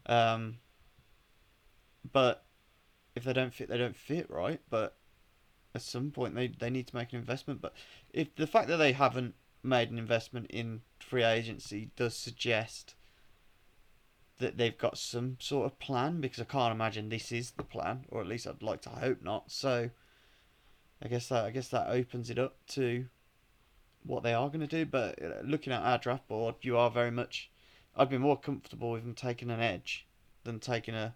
[0.05, 0.59] Um,
[2.11, 2.45] but
[3.15, 4.61] if they don't fit, they don't fit, right?
[4.69, 4.95] But
[5.75, 7.61] at some point, they, they need to make an investment.
[7.61, 7.73] But
[8.13, 12.95] if the fact that they haven't made an investment in free agency does suggest
[14.39, 18.05] that they've got some sort of plan, because I can't imagine this is the plan,
[18.09, 19.51] or at least I'd like to hope not.
[19.51, 19.89] So
[21.01, 23.05] I guess that I guess that opens it up to
[24.03, 24.85] what they are going to do.
[24.85, 27.51] But uh, looking at our draft board, you are very much.
[27.95, 30.07] I'd be more comfortable with them taking an edge
[30.45, 31.15] than taking a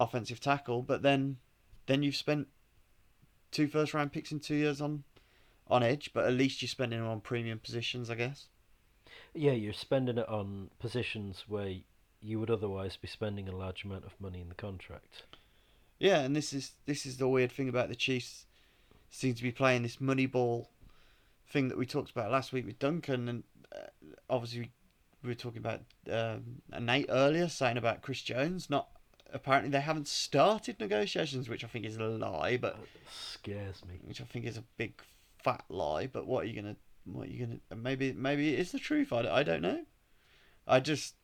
[0.00, 0.82] offensive tackle.
[0.82, 1.36] But then,
[1.86, 2.48] then you've spent
[3.50, 5.04] two first round picks in two years on
[5.68, 6.10] on edge.
[6.12, 8.46] But at least you're spending them on premium positions, I guess.
[9.34, 11.74] Yeah, you're spending it on positions where
[12.20, 15.22] you would otherwise be spending a large amount of money in the contract.
[15.98, 18.46] Yeah, and this is this is the weird thing about the Chiefs.
[19.10, 20.70] Seem to be playing this money ball
[21.48, 23.42] thing that we talked about last week with Duncan, and
[23.74, 23.86] uh,
[24.28, 24.70] obviously
[25.22, 25.80] we were talking about
[26.10, 28.70] um, Nate earlier saying about Chris Jones.
[28.70, 28.88] Not
[29.32, 34.00] apparently they haven't started negotiations, which I think is a lie, but oh, Scares me.
[34.04, 35.00] which I think is a big
[35.42, 36.06] fat lie.
[36.06, 36.76] But what are you gonna?
[37.04, 37.80] What are you gonna?
[37.80, 39.12] Maybe maybe it is the truth.
[39.12, 39.84] I, I don't know.
[40.66, 41.14] I just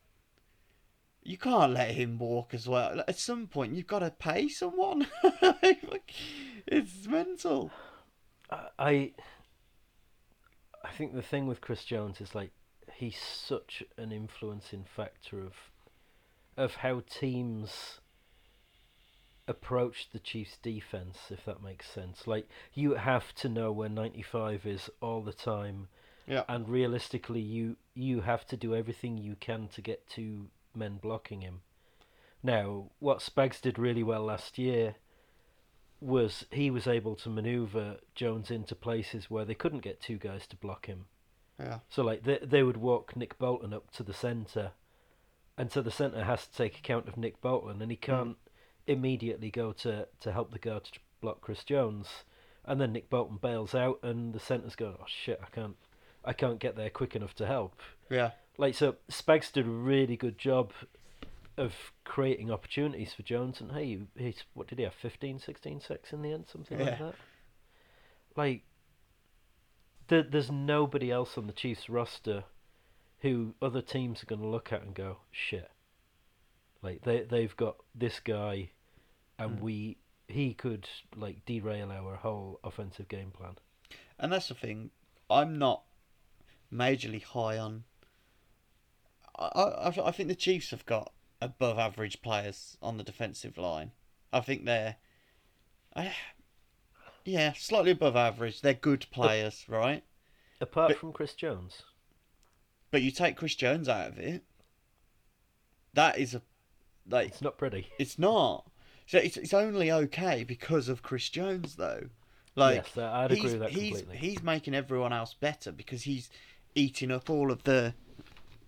[1.22, 3.02] you can't let him walk as well.
[3.08, 5.06] At some point, you've got to pay someone.
[6.66, 7.70] it's mental.
[8.50, 9.12] I
[10.84, 12.52] I think the thing with Chris Jones is like
[12.92, 15.54] he's such an influencing factor of
[16.56, 18.00] of how teams
[19.46, 24.64] approach the Chiefs defense if that makes sense like you have to know where 95
[24.64, 25.88] is all the time
[26.26, 26.44] Yeah.
[26.48, 31.42] and realistically you you have to do everything you can to get two men blocking
[31.42, 31.60] him
[32.42, 34.94] now what Spags did really well last year
[36.00, 40.46] was he was able to maneuver Jones into places where they couldn't get two guys
[40.48, 41.06] to block him.
[41.58, 41.78] Yeah.
[41.88, 44.72] So like they they would walk Nick Bolton up to the centre,
[45.56, 48.10] and so the centre has to take account of Nick Bolton, and he hmm.
[48.10, 48.36] can't
[48.86, 52.08] immediately go to to help the guard to block Chris Jones,
[52.64, 55.76] and then Nick Bolton bails out, and the centre's going, oh shit, I can't
[56.24, 57.80] I can't get there quick enough to help.
[58.10, 58.30] Yeah.
[58.56, 60.72] Like so, Spags did a really good job
[61.56, 64.94] of creating opportunities for Jones, and hey, he's what did he have?
[64.94, 67.06] 15, 16 sacks in the end, something like Yeah.
[67.06, 67.14] that.
[68.36, 68.62] Like,
[70.08, 72.44] there, there's nobody else on the Chiefs roster
[73.24, 75.70] who other teams are going to look at and go, shit.
[76.82, 78.70] Like they they've got this guy,
[79.38, 79.60] and Mm.
[79.60, 79.96] we
[80.28, 83.56] he could like derail our whole offensive game plan.
[84.18, 84.90] And that's the thing.
[85.30, 85.82] I'm not
[86.72, 87.84] majorly high on.
[89.36, 93.90] I, I, I think the Chiefs have got above average players on the defensive line.
[94.32, 94.96] I think they're.
[95.96, 96.12] I,
[97.24, 98.60] yeah, slightly above average.
[98.60, 100.04] They're good players, right?
[100.60, 101.82] Apart But- from Chris Jones,
[102.94, 104.44] But you take Chris Jones out of it.
[105.94, 106.42] That is a.
[107.10, 107.88] Like, it's not pretty.
[107.98, 108.70] it's not.
[109.08, 112.06] So it's, it's only okay because of Chris Jones, though.
[112.54, 114.16] Like, yes, I'd he's, agree with that he's, completely.
[114.16, 116.30] He's making everyone else better because he's
[116.76, 117.94] eating up all of the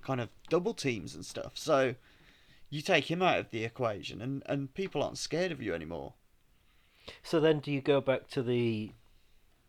[0.03, 1.53] kind of double teams and stuff.
[1.55, 1.95] So
[2.69, 6.15] you take him out of the equation and, and people aren't scared of you anymore.
[7.23, 8.91] So then, do you go back to the?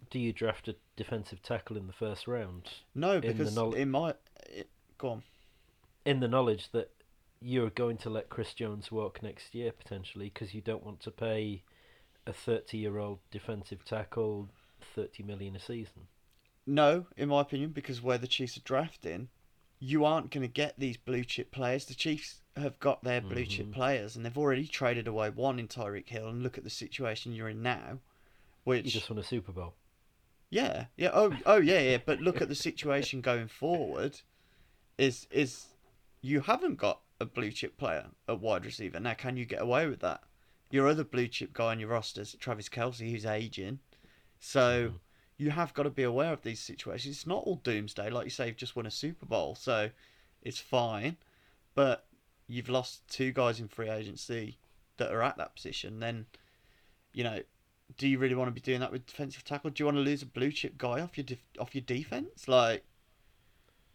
[0.10, 3.90] Do you draft a defensive tackle in the first round No, the because knowl- in
[3.92, 4.16] my.
[4.50, 5.24] It, go on.
[6.06, 6.92] in the knowledge that
[7.40, 11.12] you're going to let Chris Jones walk next year potentially because you don't want to
[11.12, 11.64] pay
[12.26, 14.50] a 30-year-old defensive tackle
[14.96, 16.08] 30 million a season?
[16.66, 19.30] No, in my opinion, because where the Chiefs are drafting,
[19.80, 21.86] you aren't going to get these blue chip players.
[21.86, 23.74] The Chiefs have got their blue chip Mhm.
[23.74, 26.28] players, and they've already traded away one in Tyreek Hill.
[26.28, 28.00] And look at the situation you're in now,
[28.64, 29.76] which You just won a Super Bowl.
[30.50, 31.10] Yeah, yeah.
[31.14, 31.98] Oh, oh, yeah, yeah.
[32.06, 34.22] But look at the situation going forward.
[34.98, 35.68] Is is
[36.22, 39.14] you haven't got a blue chip player at wide receiver now?
[39.14, 40.22] Can you get away with that?
[40.72, 43.80] Your other blue chip guy on your roster is Travis Kelce, who's aging.
[44.40, 45.00] So Mhm.
[45.38, 47.18] you have got to be aware of these situations.
[47.18, 48.48] It's not all doomsday, like you say.
[48.48, 49.92] You've just won a Super Bowl, so
[50.42, 51.18] it's fine.
[51.76, 52.08] But
[52.48, 54.58] you've lost two guys in free agency
[54.98, 56.00] that are at that position.
[56.00, 56.26] Then,
[57.14, 57.44] you know,
[57.98, 59.70] do you really want to be doing that with defensive tackle?
[59.70, 62.48] Do you want to lose a blue chip guy off your def- off your defense?
[62.48, 62.84] Like,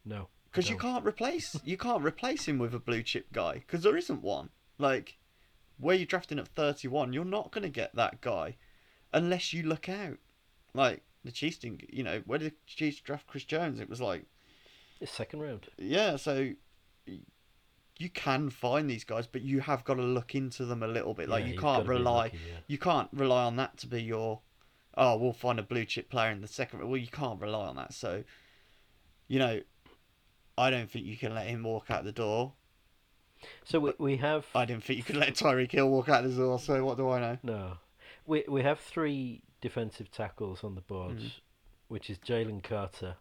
[0.04, 0.28] No.
[0.50, 3.96] Because you can't replace you can't replace him with a blue chip guy because there
[3.96, 4.50] isn't one.
[4.78, 5.18] Like,
[5.78, 8.56] where you're drafting at 31, you're not going to get that guy
[9.12, 10.18] unless you look out.
[10.74, 13.78] Like the Chiefs didn't, you know, where did the Chiefs draft Chris Jones?
[13.80, 14.24] It was like,
[15.00, 15.68] It's second round.
[15.78, 16.50] yeah, so
[18.02, 21.14] you can find these guys, but you have got to look into them a little
[21.14, 21.28] bit.
[21.28, 22.58] Like Yeah, you can't rely lucky, yeah.
[22.66, 24.40] you can't rely on that to be your
[24.94, 27.76] oh we'll find a blue chip player in the second well you can't rely on
[27.76, 28.22] that so
[29.26, 29.58] you know
[30.58, 32.52] i don't think you can let him walk out the door
[33.64, 36.28] So we, we have i didn't think you could let Tyreek Hill walk out the
[36.30, 37.78] door so what do i know no,
[38.26, 41.32] we we have three defensive tackles on the board, Mhm.
[41.88, 43.16] which is Jalen Carter,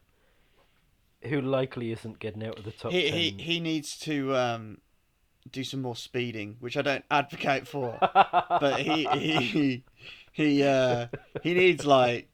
[1.24, 3.14] who likely isn't getting out of the top he, ten.
[3.18, 4.78] he he needs to um
[5.52, 7.98] do some more speeding which i don't advocate for
[8.50, 9.84] but he he
[10.32, 11.08] he uh
[11.44, 12.28] he needs like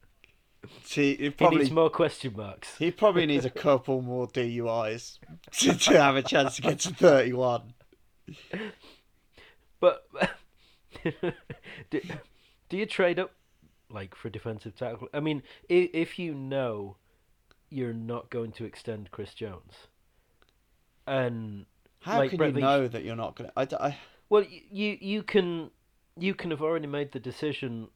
[0.85, 2.75] to he He probably needs more question marks.
[2.77, 5.19] he probably needs a couple more DUIs
[5.51, 7.73] to, to have a chance to get to 31
[9.79, 10.07] But
[11.89, 12.01] do,
[12.69, 13.31] do you trade up
[13.89, 15.07] like for defensive tackle?
[15.13, 16.97] I mean, if, if you know
[17.69, 19.73] you're not going to extend Chris Jones,
[21.05, 21.65] and
[22.01, 23.51] How Like can Brett you Veach- know that you're not gonna?
[23.57, 23.97] I, d- I-
[24.29, 25.71] well, you you can
[26.17, 27.89] you can have already made the decision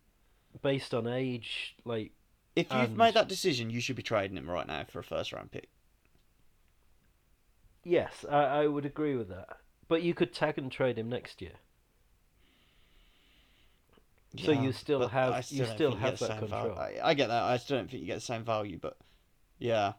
[0.61, 2.11] based on age, like
[2.55, 5.03] if you've And- made that decision, you should be trading him right now for a
[5.03, 5.69] first round pick.
[7.83, 9.57] Yes, I, I would agree with that.
[9.87, 11.53] But you could tag and trade him next year.
[14.37, 16.77] So you still have- I you still have that control.
[16.77, 17.43] I, I get that.
[17.43, 18.97] I still don't think you get the same value, but
[19.61, 19.93] yeah.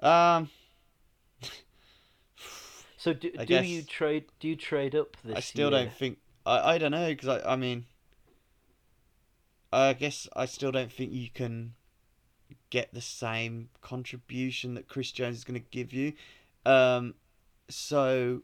[0.00, 0.48] Um,
[2.96, 4.24] So do, I do you trade?
[4.40, 5.80] Do you trade up this I still year?
[5.80, 6.18] don't think.
[6.46, 7.84] I, I don't know because I I mean.
[9.70, 11.74] I guess I still don't think you can
[12.70, 16.12] get the same contribution that Chris Jones is going to give you.
[16.64, 17.14] Um,
[17.68, 18.42] so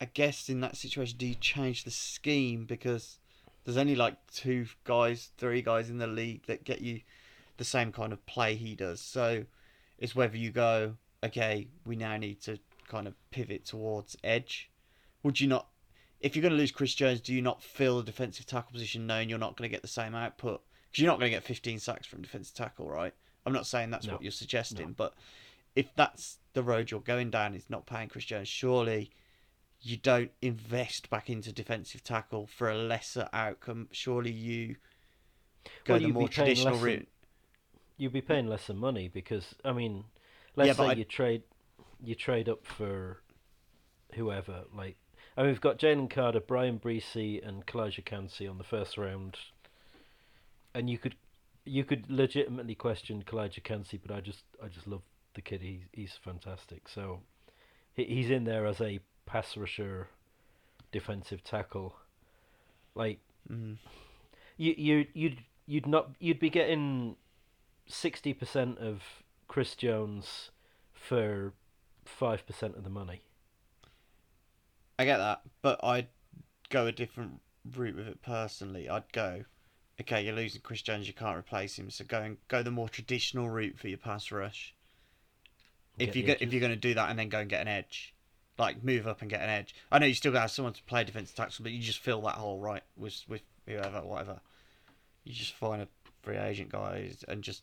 [0.00, 3.18] I guess in that situation, do you change the scheme because
[3.64, 7.00] there's only like two guys, three guys in the league that get you
[7.58, 9.00] the same kind of play he does.
[9.00, 9.44] So
[9.98, 14.70] it's whether you go, okay, we now need to kind of pivot towards edge.
[15.22, 15.68] Would you not,
[16.20, 19.06] if you're going to lose Chris Jones, do you not fill the defensive tackle position
[19.06, 20.62] knowing you're not going to get the same output?
[20.90, 23.12] Because you're not going to get 15 sacks from defensive tackle, right?
[23.44, 24.14] I'm not saying that's No.
[24.14, 25.14] what you're suggesting, but
[25.76, 29.10] if that's the road you're going down, is not paying Chris Jones, surely
[29.80, 33.88] you don't invest back into defensive tackle for a lesser outcome.
[33.92, 34.76] Surely you
[35.84, 37.08] go Well, the more traditional route.
[37.98, 40.04] You'd be paying less than money because I mean,
[40.56, 41.42] let's Yeah, say I- you trade,
[42.02, 43.20] you trade up for
[44.14, 44.64] whoever.
[44.74, 44.96] Like,
[45.36, 49.36] I mean, we've got Jalen Carter, Bryan Bresee, and Calijah Kancey on the first round,
[50.74, 51.16] and you could,
[51.64, 55.02] you could legitimately question Calijah Kancey, but I just, I just love
[55.34, 55.60] the kid.
[55.60, 56.88] He's he's fantastic.
[56.88, 57.20] So,
[57.94, 60.08] he, he's in there as a pass rusher,
[60.92, 61.96] defensive tackle.
[62.94, 63.18] Like,
[63.50, 63.76] Mm.
[64.58, 67.16] you you you'd you'd not you'd be getting
[67.88, 69.02] sixty percent of
[69.48, 70.50] Chris Jones
[70.92, 71.52] for
[72.04, 73.22] five percent of the money.
[74.98, 76.08] I get that, but I'd
[76.70, 77.40] go a different
[77.76, 78.88] route with it personally.
[78.88, 79.44] I'd go,
[80.00, 82.88] okay, you're losing Chris Jones, you can't replace him, so go and go the more
[82.88, 84.74] traditional route for your pass rush.
[85.98, 87.68] If you get if you're going to do that and then go and get an
[87.68, 88.14] edge,
[88.58, 89.74] like move up and get an edge.
[89.90, 91.98] I know you still got to have someone to play defensive tackle, but you just
[91.98, 94.40] fill that hole right with with whoever, whatever.
[95.24, 95.88] You just find a
[96.22, 97.62] free agent guys and just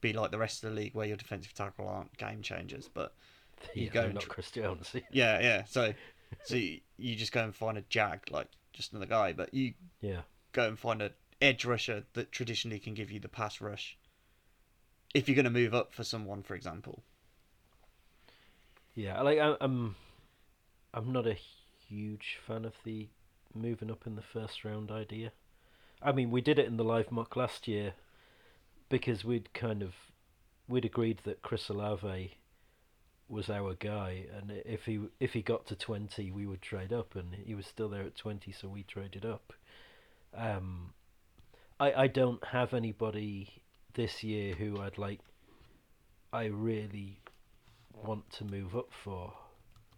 [0.00, 3.14] be like the rest of the league where your defensive tackle aren't game changers, but
[3.74, 4.40] You yeah, go and not tr-
[5.10, 5.64] yeah, yeah.
[5.64, 5.94] So,
[6.44, 9.74] so you, you just go and find a jag, like just another guy, but you
[10.00, 13.96] yeah, go and find a edge rusher that traditionally can give you the pass rush.
[15.14, 17.02] If you're going to move up for someone, for example,
[18.94, 19.20] yeah.
[19.22, 19.96] Like I'm,
[20.94, 21.36] I'm not a
[21.88, 23.08] huge fan of the
[23.54, 25.32] moving up in the first round idea.
[26.02, 27.94] I mean, we did it in the live mock last year
[28.90, 29.94] because we'd kind of
[30.68, 32.36] we'd agreed that Chris Olave
[33.30, 37.14] was our guy, and if he if he got to twenty, we would trade up,
[37.16, 39.54] and he was still there at twenty, so we traded up.
[40.36, 40.92] Um,
[41.78, 43.62] I I don't have anybody
[43.94, 45.20] this year who I'd like.
[46.32, 47.20] I really
[47.92, 49.32] want to move up for,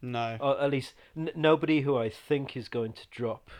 [0.00, 0.36] no.
[0.40, 3.50] or at least n- nobody who I think is going to drop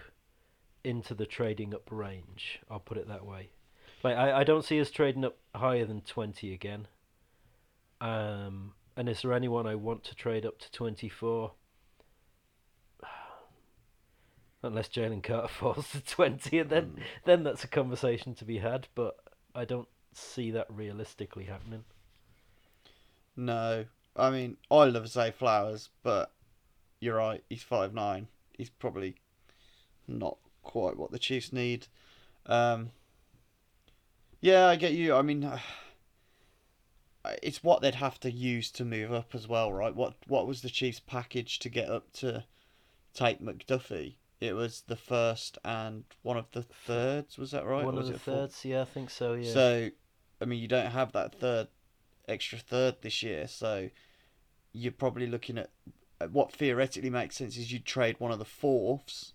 [0.83, 2.61] into the trading up range.
[2.71, 3.51] I'll put it that way.
[4.03, 6.88] Like I, I don't see us trading up higher than twenty again.
[8.01, 11.53] Um, and is there anyone I want to trade up to twenty four?
[14.62, 18.88] Unless Jalen Carter falls to twenty, and then then that's a conversation to be had.
[18.95, 19.17] But
[19.55, 21.85] I don't see that realistically happening.
[23.37, 23.87] No,
[24.17, 26.33] I mean I love Zay Flowers, but
[27.01, 27.43] you're right.
[27.49, 28.29] He's five nine.
[28.57, 29.17] He's probably
[30.09, 31.87] not quite what the Chiefs need.
[32.47, 32.91] Um,
[34.42, 35.14] yeah, I get you.
[35.14, 35.50] I mean,
[37.42, 39.94] it's what they'd have to use to move up as well, right?
[39.94, 42.44] What what was the Chiefs' package to get up to
[43.14, 44.16] take McDuffie?
[44.40, 47.38] It was the first and one of the thirds.
[47.38, 47.85] Was that right?
[47.85, 48.35] One of the it four?
[48.35, 49.35] thirds, yeah, I think so.
[49.35, 49.52] Yeah.
[49.52, 49.90] So,
[50.40, 51.68] I mean, you don't have that third,
[52.26, 53.88] extra third this year, so
[54.72, 55.70] you're probably looking at,
[56.20, 59.33] at what theoretically makes sense is you trade one of the fourths.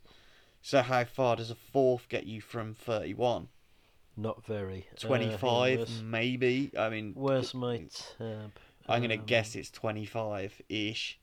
[0.61, 3.47] So how far does a fourth get you from 31?
[4.17, 4.87] Not very.
[4.91, 6.71] Uh, hang 25 where's, maybe?
[6.77, 7.77] I mean, where's my
[8.17, 8.51] tab?
[8.89, 11.19] I'm going to Um, guess it's 25-ish.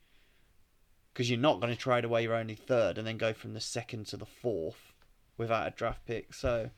[1.12, 3.60] Because you're not going to trade away your only third and then go from the
[3.60, 4.92] second to the fourth
[5.36, 6.34] without a draft pick.
[6.34, 6.70] So,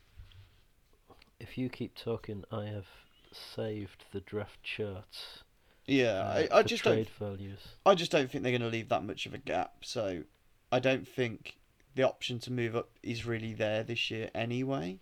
[1.39, 2.87] If you keep talking, I have
[3.31, 5.43] saved the draft charts.
[5.85, 7.59] yeah, uh, I, I just don't values.
[7.85, 9.83] I just don't think they're going to leave that much of a gap.
[9.83, 10.23] So
[10.71, 11.57] I don't think
[11.95, 14.99] the option to move up is really there this year anyway.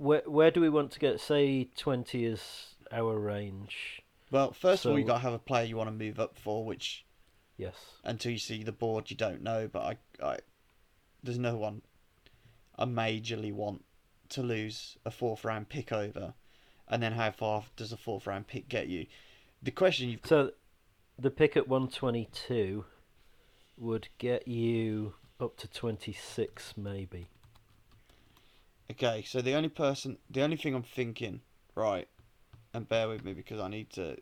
[0.00, 1.20] Where where do we want to get?
[1.20, 4.02] Say twenty is our range.
[4.30, 6.18] Well, first of all, you So- got to have a player you want to move
[6.18, 7.04] up for, which
[7.58, 7.74] Yes.
[8.02, 9.68] until you see the board, you don't know.
[9.68, 10.38] But I, I
[11.22, 11.82] there's no one
[12.78, 13.84] I majorly want
[14.30, 16.32] to lose a fourth round pick over,
[16.88, 19.06] and then how far does a fourth round pick get you?
[19.62, 20.52] The question you've So
[21.18, 22.86] the pick at 122
[23.76, 27.28] would get you up to 26, maybe.
[28.90, 31.40] Okay, so the only person, the only thing I'm thinking,
[31.74, 32.08] right,
[32.74, 34.16] and bear with me because I need to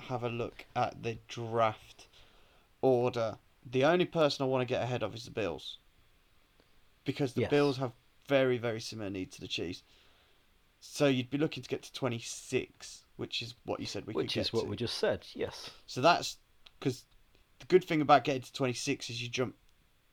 [0.00, 2.08] have a look at the draft
[2.82, 3.38] order.
[3.70, 5.78] The only person I want to get ahead of is the Bills.
[7.04, 7.50] Because the Yes.
[7.50, 7.92] Bills have
[8.26, 9.82] very, very similar needs to the Chiefs.
[10.80, 14.20] So you'd be looking to get to 26, which is what you said we could.
[14.20, 14.68] get Which is what to.
[14.68, 15.70] we just said, yes.
[15.86, 16.36] So that's
[16.78, 17.04] because
[17.58, 19.54] the good thing about getting to 26 is you jump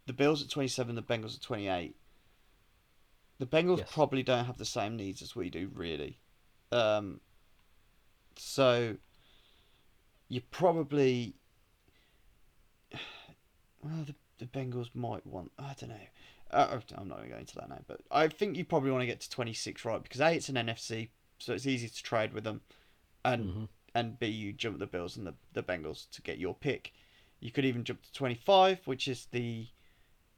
[0.06, 1.96] the Bills at 27, the Bengals at 28.
[3.38, 3.92] The Bengals Yes.
[3.92, 6.20] probably don't have the same needs as we do, really.
[6.72, 7.20] Um,
[8.38, 8.96] so
[10.30, 11.36] you probably
[13.82, 15.52] well, the, the Bengals might want.
[15.60, 15.96] I don't know.
[16.52, 19.02] Uh, I'm not going to go into that now, but I think you probably want
[19.02, 20.02] to get to 26, right?
[20.02, 21.10] Because a, it's an NFC,
[21.40, 22.62] so it's easy to trade with them,
[23.24, 23.70] and Mhm.
[23.94, 26.94] and b, you jump the Bills and the the Bengals to get your pick.
[27.40, 29.68] You could even jump to 25, which is the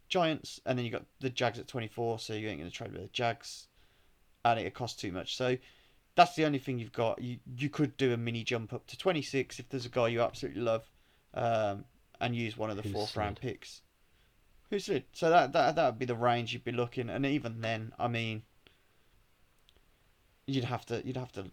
[0.07, 2.93] Giants, and then you got the Jags at 24, so you ain't going to trade
[2.93, 3.67] with the Jags,
[4.45, 5.35] and it costs too much.
[5.35, 5.57] So
[6.15, 7.21] that's the only thing you've got.
[7.21, 10.21] You you could do a mini jump up to 26 if there's a guy you
[10.21, 10.85] absolutely love,
[11.33, 11.85] um,
[12.19, 13.81] and use one of the Who's fourth round picks.
[14.69, 15.05] Who's slid?
[15.13, 18.07] So that that that would be the range you'd be looking, and even then, I
[18.07, 18.43] mean,
[20.45, 21.45] you'd have to you'd have to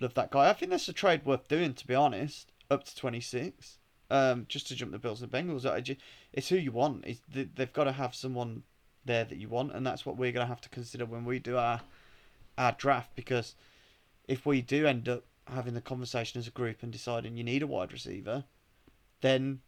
[0.00, 0.48] love that guy.
[0.48, 2.52] I think that's a trade worth doing, to be honest.
[2.70, 3.79] Up to 26,
[4.10, 5.70] um, just to jump the Bills and Bengals.
[5.70, 5.96] I ju-
[6.32, 7.04] It's who you want.
[7.06, 8.62] It's, they- they've got to have someone
[9.04, 11.38] there that you want, and that's what we're going to have to consider when we
[11.38, 11.80] do our
[12.58, 13.14] our draft.
[13.14, 13.54] Because
[14.28, 17.62] if we do end up having the conversation as a group and deciding you need
[17.62, 18.44] a wide receiver,
[19.20, 19.60] then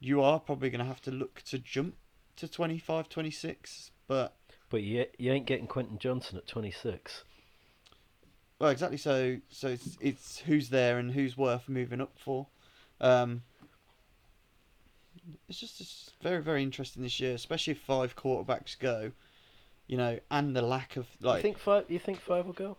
[0.00, 1.94] you are probably going to have to look to jump
[2.36, 3.90] to 25, 26.
[4.06, 4.34] But
[4.70, 7.24] But you, you ain't getting Quentin Johnston at 26.
[8.58, 8.98] Well, exactly.
[8.98, 12.48] So, so it's it's who's there and who's worth moving up for.
[13.00, 13.42] Um,
[15.48, 19.12] it's just it's very very interesting this year, especially if five quarterbacks go.
[19.86, 21.36] You know, and the lack of like.
[21.36, 21.84] you think five?
[21.88, 22.76] You think five will go?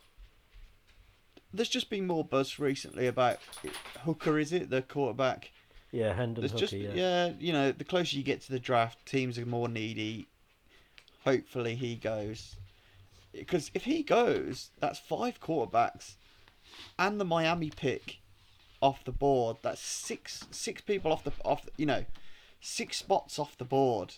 [1.52, 3.40] There's just been more buzz recently about
[4.04, 4.38] Hooker.
[4.38, 5.52] Is it the quarterback?
[5.92, 6.60] Yeah, Hendon There's Hooker.
[6.60, 6.92] just yeah.
[6.94, 10.28] yeah, you know, the closer you get to the draft, teams are more needy.
[11.26, 12.56] Hopefully, he goes.
[13.34, 16.16] Because if he goes, that's five quarterbacks,
[16.98, 18.20] and the Miami pick
[18.82, 19.58] off the board.
[19.62, 21.68] That's six six people off the off.
[21.78, 22.06] You know,
[22.60, 24.16] six spots off the board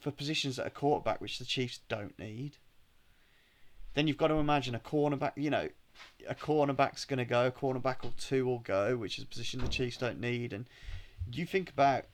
[0.00, 2.58] for positions at a quarterback, which the Chiefs don't need.
[3.94, 5.32] Then you've got to imagine a cornerback.
[5.36, 5.68] You know,
[6.28, 7.46] a cornerback's going to go.
[7.46, 10.52] A cornerback or two will go, which is a position the Chiefs don't need.
[10.52, 10.66] And
[11.32, 12.04] you think about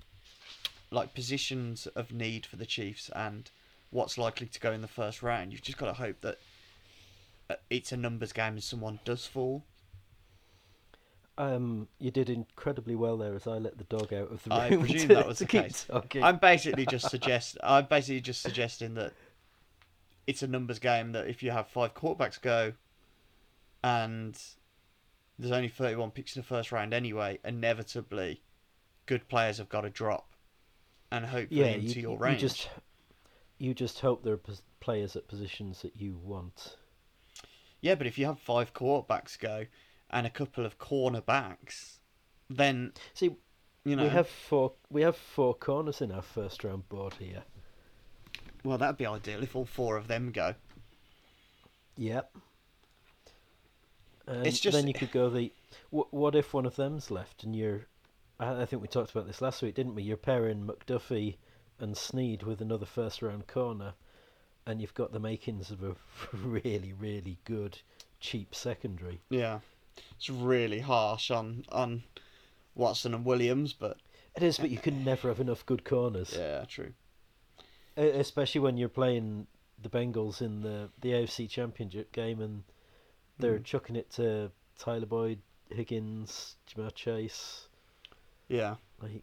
[0.90, 3.50] like positions of need for the Chiefs and
[3.90, 5.52] what's likely to go in the first round.
[5.52, 6.38] You've just got to hope that
[7.48, 9.64] uh, it's a numbers game and someone does fall.
[11.40, 14.68] Um, you did incredibly well there as I let the dog out of the I
[14.68, 14.80] room.
[14.86, 15.84] presume to, that was the case.
[15.84, 16.22] talking.
[16.22, 17.56] I'm basically just suggest.
[17.64, 19.14] I'm basically just suggesting that
[20.26, 21.12] it's a numbers game.
[21.12, 22.74] That if you have five quarterbacks go,
[23.82, 24.38] and
[25.38, 28.42] there's only 31 picks in the first round anyway, inevitably,
[29.06, 30.34] good players have got to drop,
[31.10, 32.40] and hopefully yeah, into you, your you range.
[32.42, 32.68] just
[33.56, 34.40] you just hope there are
[34.80, 36.76] players at positions that you want.
[37.80, 39.64] Yeah, but if you have five quarterbacks go
[40.10, 41.98] and a couple of cornerbacks,
[42.48, 43.36] then See,
[43.84, 44.02] you know.
[44.04, 47.42] we have four we have four corners in our first round board here.
[48.64, 50.54] Well, that'd be ideal if all four of them go.
[51.96, 52.36] Yep.
[54.26, 55.52] And It's just- then you could go the.
[55.90, 57.86] wh- What if one of them's left and you're?
[58.38, 60.02] I I think we talked about this last week, didn't we?
[60.02, 61.36] You're pairing McDuffie
[61.78, 63.94] and Sneed with another first round corner,
[64.66, 65.96] and you've got the makings of a
[66.36, 67.80] really, really good
[68.20, 69.20] cheap secondary.
[69.30, 69.60] Yeah,
[70.16, 72.02] it's really harsh on on
[72.74, 73.98] Watson and Williams, but
[74.36, 76.92] It is, but you can never have enough good corners, yeah, true.
[77.96, 79.46] Especially when you're playing
[79.82, 82.62] the Bengals in the the AFC Championship game and
[83.38, 83.64] they're Mm.
[83.64, 85.40] chucking it to Tyler Boyd,
[85.70, 87.68] Higgins, Ja'Marr Chase.
[88.48, 88.76] Yeah.
[89.02, 89.22] Like,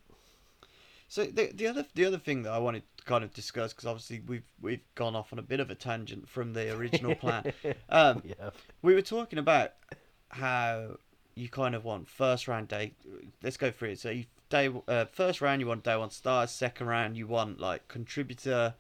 [1.07, 3.85] So the the other the other thing that I wanted to kind of discuss because
[3.85, 7.53] obviously we've we've gone off on a bit of a tangent from the original plan.
[7.89, 8.49] Um, yeah,
[8.81, 9.71] we were talking about
[10.29, 10.97] how
[11.35, 12.93] you kind of want first round day.
[13.43, 13.99] Let's go through it.
[13.99, 16.51] So you day uh, first round you want day one stars.
[16.51, 18.73] Second round you want like contributor,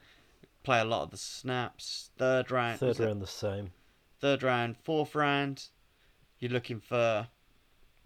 [0.63, 2.09] play a lot of the snaps.
[2.17, 3.71] Third round, third was it- round the same.
[4.19, 5.65] third round, fourth round,
[6.39, 7.27] you're looking for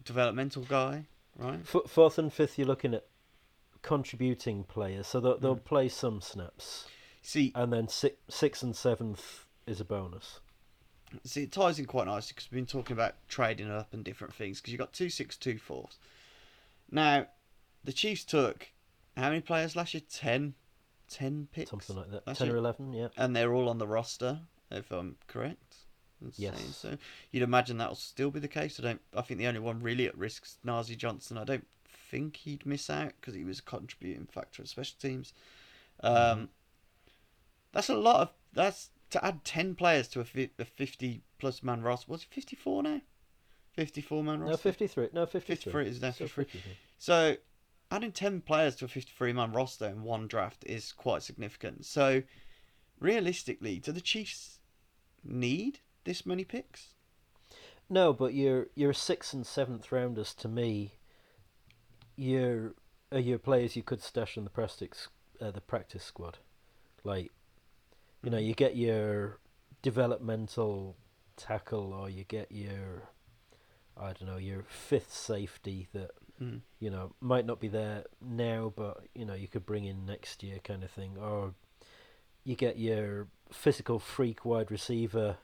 [0.04, 1.06] developmental guy,
[1.38, 1.60] right?
[1.62, 3.06] F- fourth and fifth, you're looking at
[3.82, 5.42] contributing players, so they'll, Mm.
[5.42, 6.86] they'll play some snaps,
[7.22, 10.40] See, and then six, sixth and seventh is a bonus.
[11.24, 14.34] See, it ties in quite nicely because we've been talking about trading up and different
[14.34, 14.60] things.
[14.60, 15.98] Because you've got two six, two fourths.
[16.90, 17.28] Now,
[17.84, 18.70] the Chiefs took
[19.18, 20.04] how many players last year?
[20.12, 20.54] 10,
[21.10, 22.36] 10 picks, Something like that.
[22.36, 22.54] Ten it.
[22.54, 23.08] or eleven, yeah.
[23.18, 24.40] and they're all on the roster,
[24.70, 25.76] if I'm correct.
[26.36, 26.62] Yes.
[26.76, 26.98] So
[27.32, 28.80] you'd imagine that'll still be the case.
[28.80, 29.02] I don't.
[29.16, 31.38] I think the only one really at risk is Nazeeh Johnson.
[31.38, 31.66] I don't
[32.10, 35.34] think he'd miss out because he was a contributing factor at special teams.
[36.02, 36.44] Um, Mm-hmm.
[37.74, 38.30] That's a lot of.
[38.54, 42.06] That's to add ten players to a, fi- a fifty plus man roster.
[42.10, 43.02] What's it fifty four now?
[43.74, 44.52] Fifty four man roster.
[44.52, 45.10] No, fifty-three.
[45.14, 45.86] No, fifty-three.
[45.86, 46.62] 53 is now So 53.
[46.98, 47.36] So
[47.90, 51.86] adding 10 players to a 53 man roster in one draft is quite significant.
[51.86, 52.24] So
[53.00, 54.60] realistically, do the Chiefs
[55.24, 56.94] need this many picks?
[57.90, 60.94] No, but your your sixth and seventh rounders to me,
[62.16, 62.74] your
[63.12, 65.10] are your players you could stash in the practice
[65.42, 66.38] uh, the practice squad,
[67.04, 67.32] like,
[68.24, 69.40] you know, you get your
[69.82, 70.96] developmental
[71.38, 73.10] tackle or you get your,
[73.98, 76.12] I don't know, your fifth safety that
[76.42, 76.62] Mm.
[76.80, 80.42] you know might not be there now, but you know you could bring in next
[80.42, 81.54] year kind of thing, or
[82.44, 85.38] you get your physical freak wide receiver,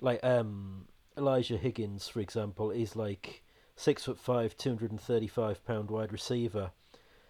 [0.00, 0.86] like um
[1.18, 3.42] Elijah Higgins, for example, is like
[3.76, 6.70] six foot five, two hundred and thirty five pound wide receiver.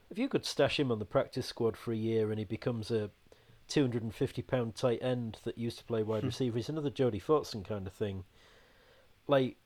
[0.09, 2.93] If you could stash him on the practice squad for a year and he becomes
[2.93, 3.11] a
[3.73, 6.27] two hundred and fifty pound tight end that used to play wide hmm.
[6.27, 8.25] receiver, he's another Jody Fortson kind of thing.
[9.27, 9.57] Like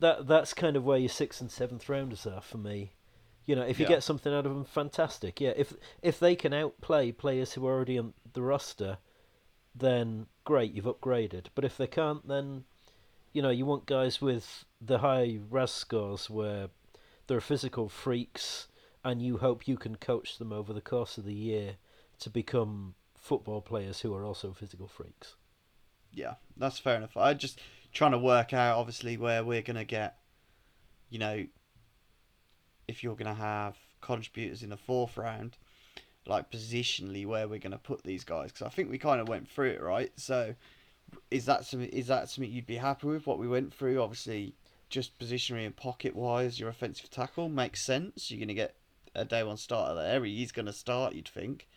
[0.00, 2.94] that that's kind of where your sixth and seventh rounders are for me.
[3.46, 3.90] You know, if you Yeah.
[3.90, 5.40] get something out of them, fantastic.
[5.40, 8.98] Yeah, if if they can outplay players who are already on the roster,
[9.72, 11.46] then great, you've upgraded.
[11.54, 12.64] But if they can't, then
[13.32, 16.70] you know you want guys with the high RAS scores where
[17.28, 18.66] they're physical freaks,
[19.04, 21.76] and you hope you can coach them over the course of the year
[22.20, 25.36] to become football players who are also physical freaks.
[26.12, 27.16] Yeah, that's fair enough.
[27.16, 27.60] I just
[27.92, 30.18] trying to work out obviously where we're gonna get,
[31.10, 31.46] you know,
[32.86, 35.58] if you're gonna have contributors in the fourth round,
[36.26, 39.48] like positionally where we're gonna put these guys because I think we kind of went
[39.48, 40.12] through it right.
[40.16, 40.54] So,
[41.30, 41.88] is that something?
[41.88, 43.26] Is that something you'd be happy with?
[43.26, 44.54] What we went through, obviously,
[44.88, 48.30] just positionally and pocket wise, your offensive tackle makes sense.
[48.30, 48.76] You're gonna get
[49.14, 50.24] a day one starter there.
[50.24, 51.68] He's gonna start, you'd think.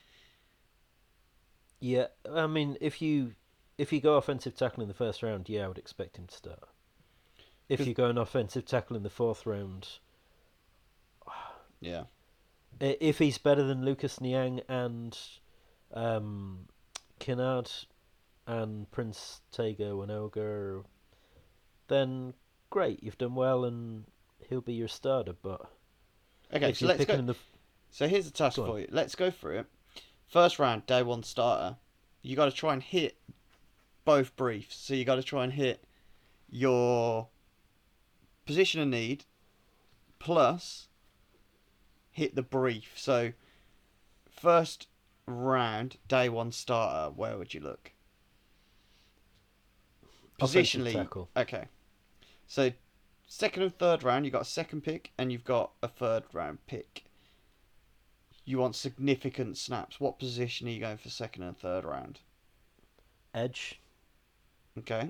[1.82, 3.34] Yeah, I mean, if you
[3.78, 6.36] if you go offensive tackle in the first round, yeah, I would expect him to
[6.36, 6.60] start.
[7.68, 9.88] If you go an offensive tackle in the fourth round,
[11.80, 12.04] Yeah.
[12.80, 15.18] if he's better than Lucas Niang and
[15.94, 16.68] um,
[17.20, 17.86] Kinnard
[18.46, 20.84] and Prince Tega and Ogre,
[21.88, 22.34] then
[22.70, 24.04] great, you've done well, and
[24.50, 25.34] he'll be your starter.
[25.42, 25.62] But
[26.54, 27.22] Okay, so let's go.
[27.22, 27.36] the
[27.90, 28.88] So here's a task for you.
[28.92, 29.66] Let's go through it.
[30.32, 31.76] First round, day one starter.
[32.22, 33.18] You got to try and hit
[34.06, 34.78] both briefs.
[34.78, 35.84] So you got to try and hit
[36.50, 37.28] your
[38.46, 39.26] position of need
[40.20, 40.88] plus
[42.12, 42.94] hit the brief.
[42.96, 43.34] So
[44.30, 44.88] first
[45.26, 47.14] round, day one starter.
[47.14, 47.92] Where would you look?
[50.40, 51.66] Positionally, okay.
[52.48, 52.72] So
[53.28, 56.66] second and third round, you got a second pick, and you've got a third round
[56.68, 57.04] pick.
[58.46, 60.00] You want significant snaps.
[60.00, 62.20] What position are you going for second and third round?
[63.34, 63.80] edge,
[64.78, 65.10] Okay.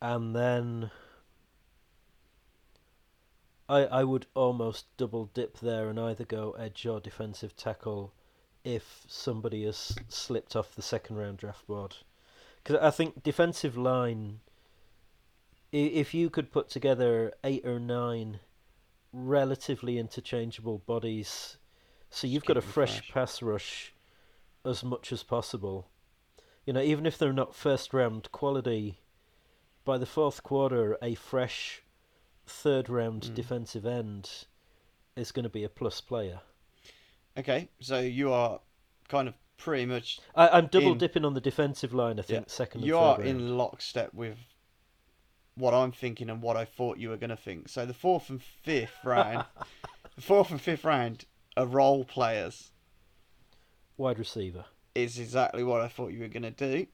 [0.00, 0.90] and then
[3.68, 8.12] I I would almost double dip there and either go edge or defensive tackle
[8.62, 11.96] if somebody has slipped off the second round draft board.
[12.62, 14.40] Because I think defensive line,
[15.72, 18.38] if you could put together eight or nine
[19.12, 21.56] relatively interchangeable bodies,
[22.14, 23.92] so you've got a fresh, pass rush
[24.64, 25.88] as much as possible.
[26.64, 29.00] You know, even if they're not first round quality,
[29.84, 31.82] by the fourth quarter, a fresh
[32.46, 33.34] third round Mm.
[33.34, 34.30] defensive end
[35.16, 36.40] is going to be a plus player.
[37.36, 37.68] Okay.
[37.80, 38.60] So you are
[39.08, 42.18] kind of pretty much I, I'm double In- dipping on the defensive line.
[42.18, 42.52] I think Yeah.
[42.52, 42.80] second.
[42.82, 43.28] And you are round.
[43.28, 44.38] in lockstep with
[45.56, 47.68] what I'm thinking and what I thought you were going to think.
[47.68, 49.44] So the fourth and fifth round,
[50.16, 51.26] the fourth and fifth round
[51.56, 52.70] are role players.
[53.96, 54.64] wide receiver.
[54.94, 56.86] Is exactly what I thought you were going to do.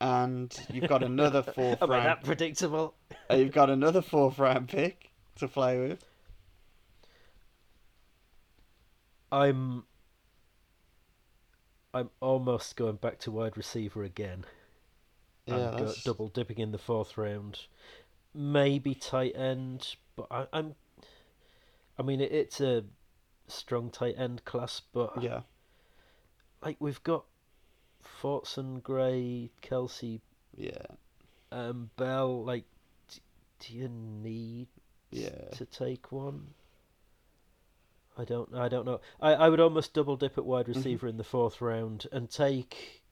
[0.00, 2.06] And you've got another fourth round.
[2.06, 2.94] that predictable?
[3.30, 6.04] Uh, You've got another fourth round pick to play with.
[9.30, 9.84] I'm.
[11.94, 14.44] I'm almost going back to wide receiver again.
[15.46, 17.60] Yeah, go, double dipping in the fourth round.
[18.34, 20.74] Maybe tight end, but I, I'm.
[21.98, 22.84] I mean, it, it's a
[23.48, 25.40] strong tight end class, but yeah.
[26.62, 27.24] like we've got
[28.22, 30.20] Fortson, Gray, Kelce,
[30.56, 30.86] Yeah,
[31.52, 32.44] um, Bell.
[32.44, 32.64] Like,
[33.12, 33.20] d-
[33.60, 34.68] do you need
[35.10, 35.48] yeah.
[35.52, 36.48] to take one?
[38.16, 38.52] I don't.
[38.54, 39.00] I don't know.
[39.20, 40.78] I, I would almost double dip at wide Mm-hmm.
[40.78, 43.02] receiver in the fourth round and take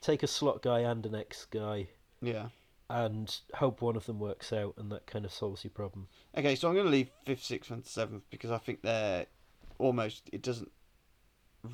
[0.00, 1.88] take a slot guy and an X guy
[2.20, 2.48] Yeah.
[2.90, 6.06] and hope one of them works out and that kind of solves your problem.
[6.36, 9.26] Okay, so I'm going to leave fifth, sixth, and seventh because I think they're
[9.78, 10.28] almost.
[10.32, 10.70] It doesn't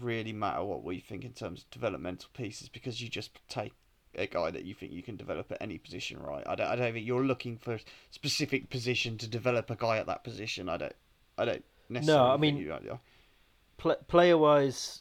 [0.01, 3.73] really matter what we think in terms of developmental pieces because you just take
[4.15, 6.47] a guy that you think you can develop at any position, right?
[6.47, 6.67] I don't.
[6.67, 7.81] I don't think you're looking for a
[8.11, 10.69] specific position to develop a guy at that position.
[10.69, 10.95] I don't.
[11.39, 12.29] I don't necessarily.
[12.29, 13.01] No, I mean- you are.
[13.79, 15.01] Pla player wise,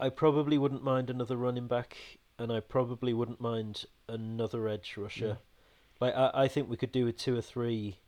[0.00, 1.96] I probably wouldn't mind another running back,
[2.38, 5.38] and I probably wouldn't mind another edge rusher.
[6.00, 7.98] Like I, I think we could do with two or three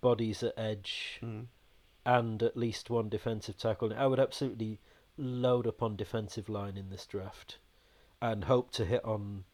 [0.00, 1.46] bodies at edge Mm.
[2.04, 3.92] And at least one defensive tackle.
[3.94, 4.80] I would absolutely
[5.16, 7.58] load up on defensive line in this draft,
[8.20, 9.44] and hope to hit on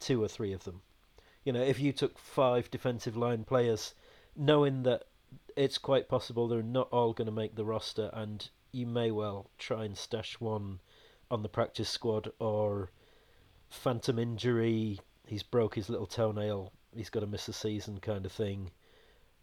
[0.00, 0.82] two or three of them.
[1.44, 3.94] You know, if you took five defensive line players,
[4.36, 5.04] knowing that
[5.56, 9.50] it's quite possible they're not all going to make the roster, and you may well
[9.58, 10.80] try and stash one
[11.30, 12.90] on the practice squad or
[13.68, 15.00] phantom injury.
[15.26, 16.72] He's broke his little toenail.
[16.94, 18.70] He's got to miss a season, kind of thing.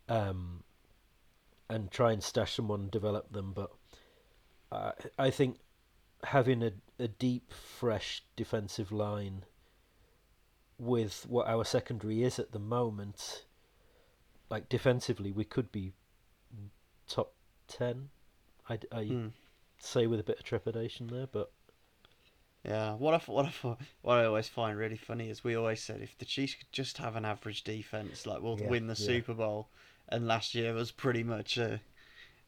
[0.07, 0.63] Um,
[1.69, 3.53] and try and stash someone and develop them.
[3.53, 3.71] But
[4.71, 5.59] I I think
[6.23, 9.45] having a a deep, fresh defensive line
[10.79, 13.45] with what our secondary is at the moment,
[14.49, 15.93] like defensively, we could be
[17.07, 17.33] top
[17.67, 18.09] ten.
[18.69, 19.33] I I Mm.
[19.79, 21.51] say with a bit of trepidation there, but
[22.63, 26.01] Yeah, what I what I what I always find really funny is we always said
[26.01, 29.19] if the Chiefs could just have an average defense, like we'll Yeah, win the yeah.
[29.19, 29.69] Super Bowl,
[30.09, 31.77] and last year was pretty much uh,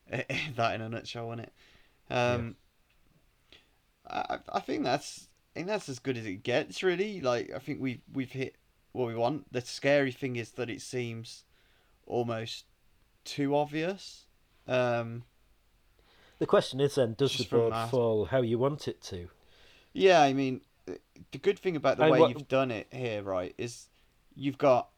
[0.12, 2.14] that in a nutshell, wasn't it?
[2.14, 2.56] Um,
[4.10, 7.22] I I think that's I think that's as good as it gets, really.
[7.22, 8.56] Like I think we we've hit
[8.92, 9.52] what we want.
[9.52, 11.44] The scary thing is that it seems
[12.06, 12.66] almost
[13.24, 14.26] too obvious.
[14.68, 15.24] Um,
[16.40, 19.28] the question is then, does the board fall how you want it to?
[19.94, 20.62] Yeah, I mean,
[21.32, 23.90] the good thing about the And way what- you've done it here, right, is
[24.36, 24.90] you've got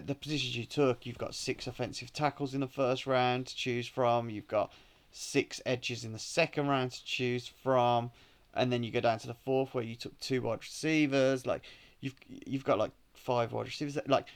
[0.00, 1.06] the positions you took.
[1.06, 4.30] You've got six offensive tackles in the first round to choose from.
[4.30, 4.72] You've got
[5.10, 8.10] six edges in the second round to choose from,
[8.54, 11.46] and then you go down to the fourth where you took two wide receivers.
[11.46, 11.62] Like
[12.00, 13.98] you've you've got like five wide receivers.
[14.06, 14.26] Like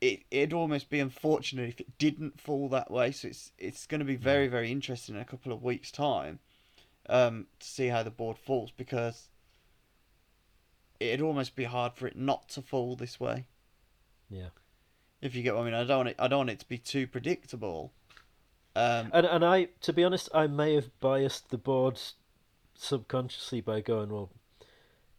[0.00, 3.12] it it'd almost be unfortunate if it didn't fall that way.
[3.12, 6.40] So it's it's going to be very very interesting in a couple of weeks' time
[7.08, 9.28] um, to see how the board falls because
[11.00, 13.46] it'd almost be hard for it not to fall this way.
[14.30, 14.48] Yeah.
[15.24, 16.16] If you get what I mean, I don't want it.
[16.18, 17.92] I don't want it to be too predictable.
[18.76, 21.98] Um, And and I, to be honest, I may have biased the board
[22.74, 24.30] subconsciously by going, well,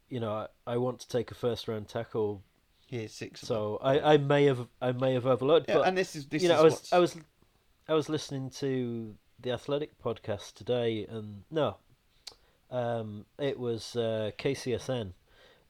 [0.10, 2.44] you know, I, I want to take a first round tackle,
[2.88, 3.42] here's six.
[3.42, 5.68] so I, I may have I may have overlooked.
[5.70, 7.16] yeah, but and this is this you know, I was what's- I was
[7.88, 11.78] I was listening to the Athletic podcast today, and no,
[12.72, 15.14] um, it was uh, KCSN,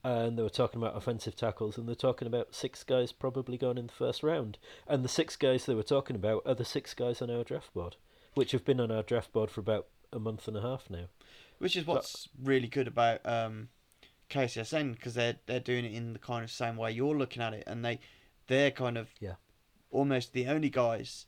[0.06, 3.78] and they were talking about offensive tackles, and they're talking about six guys probably going
[3.78, 6.94] in the first round, and the six guys they were talking about are the six
[6.94, 7.96] guys on our draft board,
[8.36, 11.06] which have been on our draft board for about a month and a half now.
[11.58, 13.70] which is what's really good about um,
[14.30, 17.54] KCSN because they're they're doing it in the kind of same way you're looking at
[17.54, 18.00] it, and they
[18.48, 19.36] they're kind of Yeah.
[19.92, 21.26] almost the only guys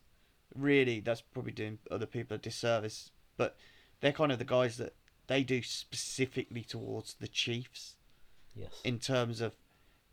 [0.55, 3.57] really that's probably doing other people a disservice, but
[4.01, 4.93] they're kind of the guys that
[5.28, 7.95] they do specifically towards the Chiefs
[8.59, 8.81] Yes.
[8.83, 9.53] in terms of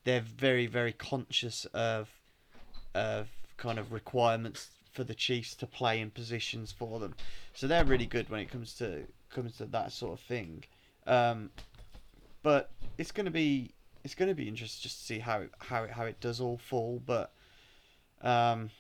[0.05, 2.11] they're very very conscious of
[2.95, 7.15] of kind of requirements for the Chiefs to play in positions for them.
[7.53, 10.65] So they're really good when it comes to comes to that sort of thing.
[11.07, 11.51] Um,
[12.43, 13.73] but it's gonna be
[14.05, 16.59] it's gonna be interesting just to see how it, how it, how it does all
[16.59, 17.03] fall.
[17.05, 17.33] But
[18.23, 18.71] um,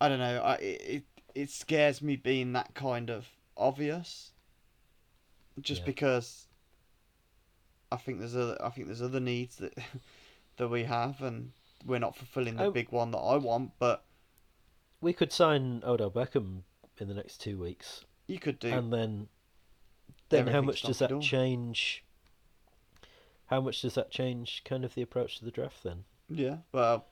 [0.00, 0.42] I don't know.
[0.42, 1.04] I it it,
[1.34, 4.32] it scares me being that kind of obvious.
[5.60, 5.86] Just Yeah.
[5.86, 6.46] because
[7.92, 9.76] I think there's other I think there's other needs that
[10.56, 11.52] that we have and
[11.84, 14.04] we're not fulfilling the I- big one that I want, but
[15.00, 16.62] we could sign Odell Beckham
[16.98, 18.04] in the next two weeks.
[18.26, 19.28] you could do and then
[20.28, 22.04] then how much does that change
[23.46, 26.58] how much does that change kind of the approach to the draft then yeah.
[26.72, 27.04] Well,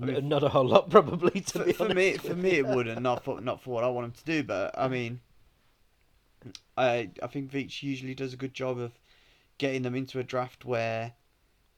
[0.00, 2.66] I mean, not a whole lot probably to for, be for me, for me, it
[2.66, 3.02] wouldn't.
[3.02, 4.90] Not for not for what I want him to do, but I mm.
[4.90, 5.20] mean,
[6.76, 8.92] I I think Veach usually does a good job of
[9.62, 11.12] getting them into a draft where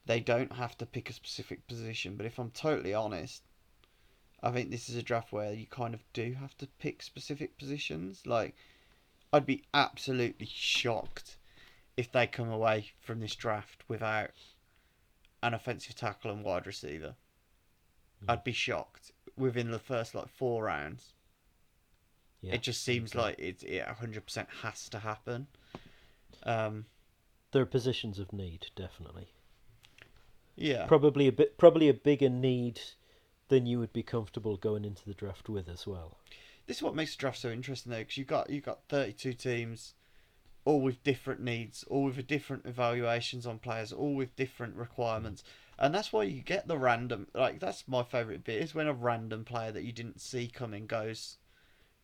[0.06, 2.16] they don't have to pick a specific position.
[2.16, 3.42] But if I'm totally honest,
[4.42, 7.58] I think this is a draft where you kind of do have to pick specific
[7.58, 8.26] positions.
[8.26, 8.54] Like,
[9.34, 11.36] I'd be absolutely shocked
[11.94, 14.30] if they come away from this draft without
[15.42, 17.16] an offensive tackle and wide receiver.
[18.26, 19.12] I'd be shocked.
[19.36, 21.12] within the first like four rounds.
[22.40, 22.54] Yeah.
[22.54, 25.48] It just seems like it it hundred percent has to happen.
[26.44, 26.86] Um,
[27.54, 29.28] there are positions of need, definitely.
[30.56, 32.80] yeah, Probably a bit, probably a bigger need
[33.48, 36.18] than you would be comfortable going into the draft with as well.
[36.66, 39.12] this is what makes the draft so interesting though, because you've got you've got thirty
[39.12, 39.94] two teams,
[40.64, 45.44] all with different needs, all with different evaluations on players, all with different requirements,
[45.78, 47.26] and that's why you get the random.
[47.34, 50.86] Like that's my favorite bit is when a random player that you didn't see coming
[50.86, 51.38] goes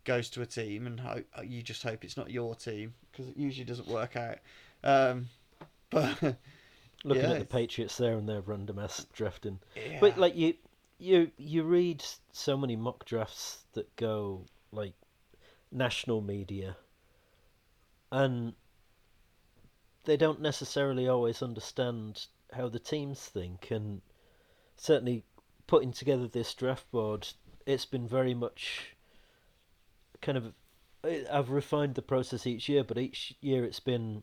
[0.05, 3.37] goes to a team, and hope, you just hope it's not your team because it
[3.37, 4.39] usually doesn't work out.
[4.83, 5.29] Um,
[5.91, 6.19] but
[7.05, 10.01] Looking Yeah, at the Patriots there and their random ass drafting, yeah.
[10.01, 10.55] but like you,
[10.99, 14.95] you, you read so many mock drafts that go like
[15.73, 16.77] national media,
[18.13, 18.55] and
[20.05, 24.03] they don't necessarily always understand how the teams think, and
[24.77, 25.25] certainly
[25.67, 27.29] putting together this draft board,
[27.67, 28.97] it's been very much
[30.21, 30.55] kind of.
[31.05, 34.23] I- I've refined the process each year, but each year it's been,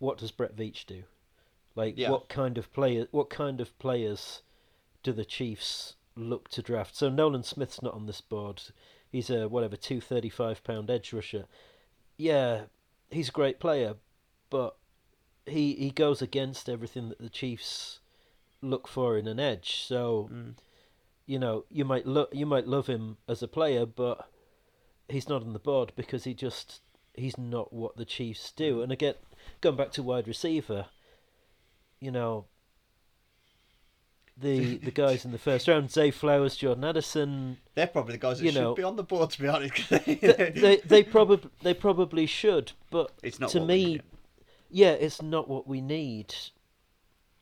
[0.00, 1.04] what does Brett Veach do?
[1.76, 2.10] Like Yeah.
[2.10, 3.06] what kind of player?
[3.12, 4.42] What kind of players
[5.04, 6.96] do the Chiefs look to draft?
[6.96, 8.60] So Nolan Smith's not on this board.
[9.12, 11.46] He's a whatever two thirty five pound edge rusher.
[12.16, 12.64] Yeah,
[13.10, 13.94] he's a great player,
[14.50, 14.76] but
[15.46, 18.00] he he goes against everything that the Chiefs
[18.60, 19.76] look for in an edge.
[19.82, 20.56] So Mm.
[21.26, 24.28] you know you might lo- you might love him as a player, but
[25.08, 26.82] he's not on the board because he just
[27.14, 28.82] he's not what the Chiefs do.
[28.82, 29.14] And again,
[29.60, 30.86] going back to wide receiver,
[32.00, 32.46] you know,
[34.36, 38.38] the the guys in the first round, Zay Flowers, Jordan Addison, they're probably the guys
[38.38, 39.88] that you should be on the board to be honest.
[39.90, 44.00] they- they they, they probably they probably should, but it's not to me,
[44.70, 46.34] yeah, it's not what we need.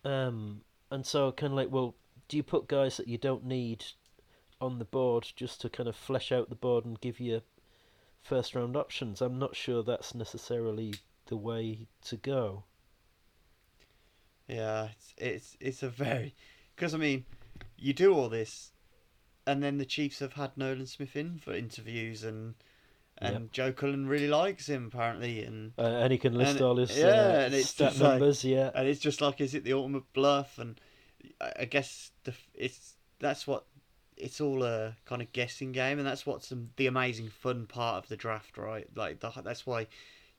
[0.05, 1.95] Um, and so kind of like, well,
[2.29, 3.85] do you put guys that you don't need
[4.61, 7.43] on the board just to kind of flesh out the board and give you
[8.23, 9.21] first round options?
[9.21, 10.95] I'm not sure that's necessarily
[11.29, 12.65] the way to go.
[14.49, 16.35] Yeah, it's it's it's a very
[16.75, 17.25] because I mean,
[17.77, 18.73] you do all this,
[19.47, 22.55] and then the Chiefs have had Nolan Smith in for interviews, and
[23.19, 23.53] and Yep.
[23.53, 26.97] Joe Cullen really likes him apparently, and Uh, and he can list And- all his
[26.97, 28.45] yeah, uh, and it's stat just like- numbers.
[28.45, 30.59] yeah, and it's just like, is it the ultimate bluff?
[30.59, 30.81] And
[31.41, 33.65] I, I guess the it's that's what
[34.17, 38.03] it's all a kind of guessing game, and that's what's the, the amazing fun part
[38.05, 38.89] of the draft, right?
[38.97, 39.89] Like the, that's why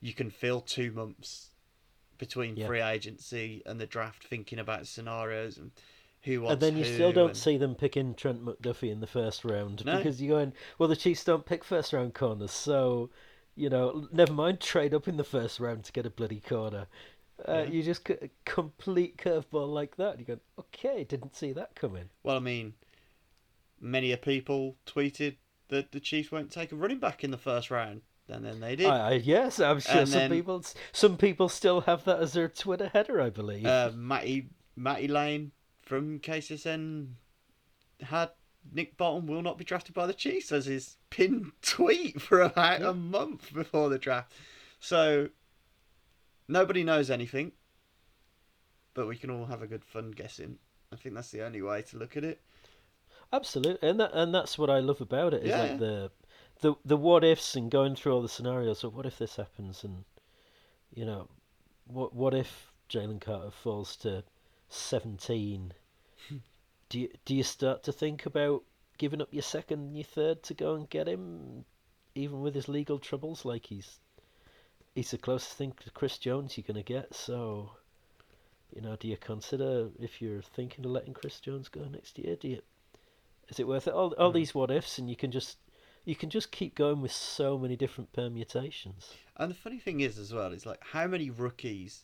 [0.01, 1.47] you can fill two months
[2.17, 2.67] between Yeah.
[2.67, 5.71] free agency and the draft thinking about scenarios and
[6.23, 9.07] who wants and then you still don't and- see them picking Trent McDuffie in the
[9.07, 9.97] first round No.
[9.97, 13.09] because you're going, well, the Chiefs don't pick first round corners, so
[13.55, 16.87] you know, never mind trade up in the first round to get a bloody corner.
[17.45, 17.63] Uh, Yeah.
[17.65, 20.17] You just get a complete curveball like that.
[20.19, 22.09] You go, okay, didn't see that coming.
[22.23, 22.73] Well, I mean,
[23.79, 25.37] many a people tweeted
[25.69, 28.75] that the Chiefs won't take a running back in the first round, and then they
[28.75, 28.87] did.
[28.87, 32.33] I, I, yes, I'm sure And some then- people, some people still have that as
[32.33, 33.65] their Twitter header, I believe.
[33.65, 35.51] uh, Matty Matty Lane
[35.81, 37.13] from KCSN
[38.01, 38.29] had
[38.71, 42.81] Nick Bolton will not be drafted by the Chiefs as his pinned tweet for about
[42.81, 42.89] Yeah.
[42.89, 44.31] a month before the draft.
[44.79, 45.29] So
[46.47, 47.51] nobody knows anything,
[48.93, 50.57] but we can all have a good fun guessing.
[50.91, 52.41] I think that's the only way to look at it.
[53.31, 56.11] Absolutely, and that and that's what I love about it is Yeah, like the
[56.61, 59.83] the the what ifs and going through all the scenarios of what if this happens
[59.83, 60.03] and
[60.93, 61.27] you know
[61.85, 64.23] what what if Jalen Carter falls to
[64.69, 65.73] seventeen?
[66.89, 68.63] do you do you start to think about
[68.97, 71.65] giving up your second and your third to go and get him,
[72.15, 73.45] even with his legal troubles?
[73.45, 73.99] Like he's
[74.95, 77.13] he's the closest thing to Chris Jones you're gonna get.
[77.15, 77.71] So,
[78.75, 82.35] you know, do you consider if you're thinking of letting Chris Jones go next year?
[82.35, 82.61] Do you
[83.49, 83.93] is it worth it?
[83.93, 84.35] All all Mm.
[84.35, 85.57] these what ifs, and you can just
[86.09, 89.13] you can just keep going with so many different permutations.
[89.37, 92.03] And the funny thing is, as well, is like how many rookies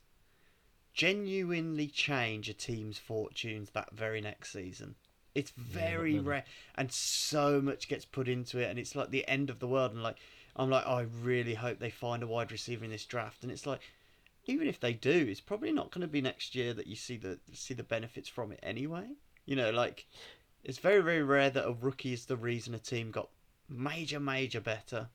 [0.94, 4.94] genuinely change a team's fortunes that very next season.
[5.34, 6.28] It's very many.
[6.28, 6.44] rare,
[6.76, 9.92] and so much gets put into it, and it's like the end of the world.
[9.92, 10.18] And like,
[10.56, 13.42] I'm like, I really hope they find a wide receiver in this draft.
[13.42, 13.82] And it's like,
[14.46, 17.18] even if they do, it's probably not going to be next year that you see
[17.18, 19.08] the see the benefits from it anyway.
[19.48, 20.06] You know, like,
[20.64, 23.30] it's very very rare that a rookie is the reason a team got
[23.70, 25.10] major major better.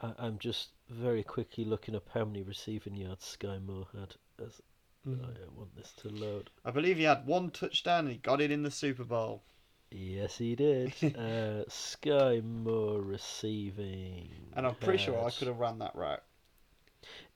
[0.00, 4.14] I, I'm just very quickly looking up how many receiving yards Skyy Moore had.
[4.44, 4.60] As
[5.06, 5.24] Mm.
[5.24, 6.50] I want this to load.
[6.64, 9.42] I believe he had one touchdown and he got it in the Super Bowl.
[9.90, 10.94] Yes, he did.
[11.02, 14.30] uh, Skyy Moore receiving.
[14.54, 16.22] And I'm pretty sure I could have ran that route.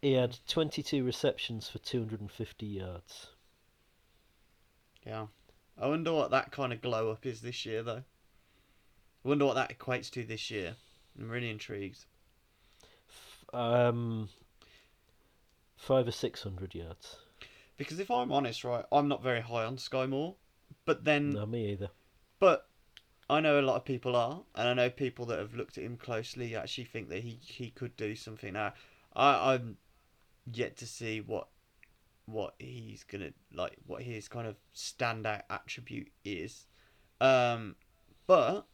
[0.01, 3.27] He had 22 receptions for 250 yards.
[5.05, 5.27] Yeah.
[5.77, 8.05] I wonder what that kind of glow up is this year, though.
[9.27, 10.77] I wonder what that equates to this year.
[11.19, 12.05] I'm really intrigued.
[13.53, 14.29] Um,
[15.77, 17.17] five or six hundred yards.
[17.77, 20.37] Because if I'm honest, right, I'm not very high on Skyy Moore.
[20.85, 21.91] But then, No, me either.
[22.39, 22.69] but
[23.29, 25.83] I know a lot of people are, and I know people that have looked at
[25.83, 28.53] him closely actually think that he, he could do something.
[28.53, 28.75] Now,
[29.17, 29.77] I, I'm
[30.53, 31.49] yet to see what
[32.27, 36.67] what he's gonna like, what his kind of standout attribute is.
[37.21, 37.75] Um,
[38.29, 38.67] but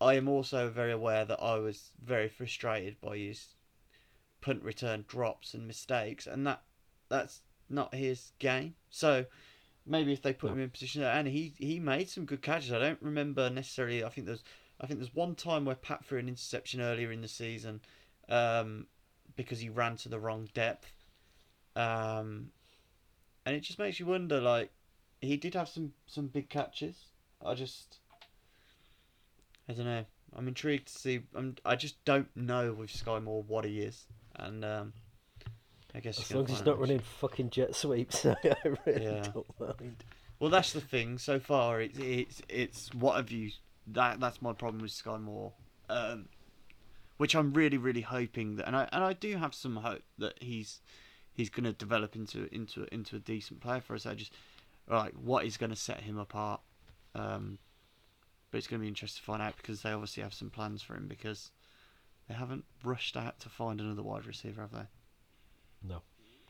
[0.00, 3.54] I am also very aware that I was very frustrated by his
[4.40, 6.62] punt return drops and mistakes, and that
[7.08, 8.74] that's not his game.
[8.90, 9.26] So
[9.86, 10.54] maybe if they put No.
[10.54, 12.72] him in position, and he he made some good catches.
[12.72, 14.04] I don't remember necessarily.
[14.04, 14.44] I think there's
[14.80, 17.80] I think there's one time where Pat threw an interception earlier in the season,
[18.28, 18.86] um,
[19.34, 20.92] because he ran to the wrong depth,
[21.74, 22.50] um,
[23.46, 24.40] and it just makes you wonder.
[24.40, 24.70] Like
[25.20, 27.06] he did have some some big catches.
[27.44, 27.98] I just
[29.68, 30.04] I don't know.
[30.34, 31.20] I'm intrigued to see.
[31.34, 34.06] I'm, I just don't know with Skyy Moore what he is,
[34.36, 34.92] and um,
[35.94, 38.36] I guess As long as he's not running fucking jet sweeps, I
[38.86, 39.30] really Yeah.
[39.32, 40.04] don't mind.
[40.38, 41.18] Well, that's the thing.
[41.18, 43.50] So far, it's it's it's what have you?
[43.86, 45.52] That that's my problem with Skyy Moore,
[45.88, 46.28] um,
[47.16, 50.34] which I'm really really hoping that, and I and I do have some hope that
[50.42, 50.80] he's
[51.32, 54.04] he's going to develop into into into a decent player for us.
[54.04, 54.32] I just
[54.88, 56.60] like what is going to set him apart.
[57.14, 57.58] Um,
[58.50, 60.82] but it's going to be interesting to find out because they obviously have some plans
[60.82, 61.50] for him because
[62.28, 64.86] they haven't rushed out to find another wide receiver, have they?
[65.88, 66.02] No,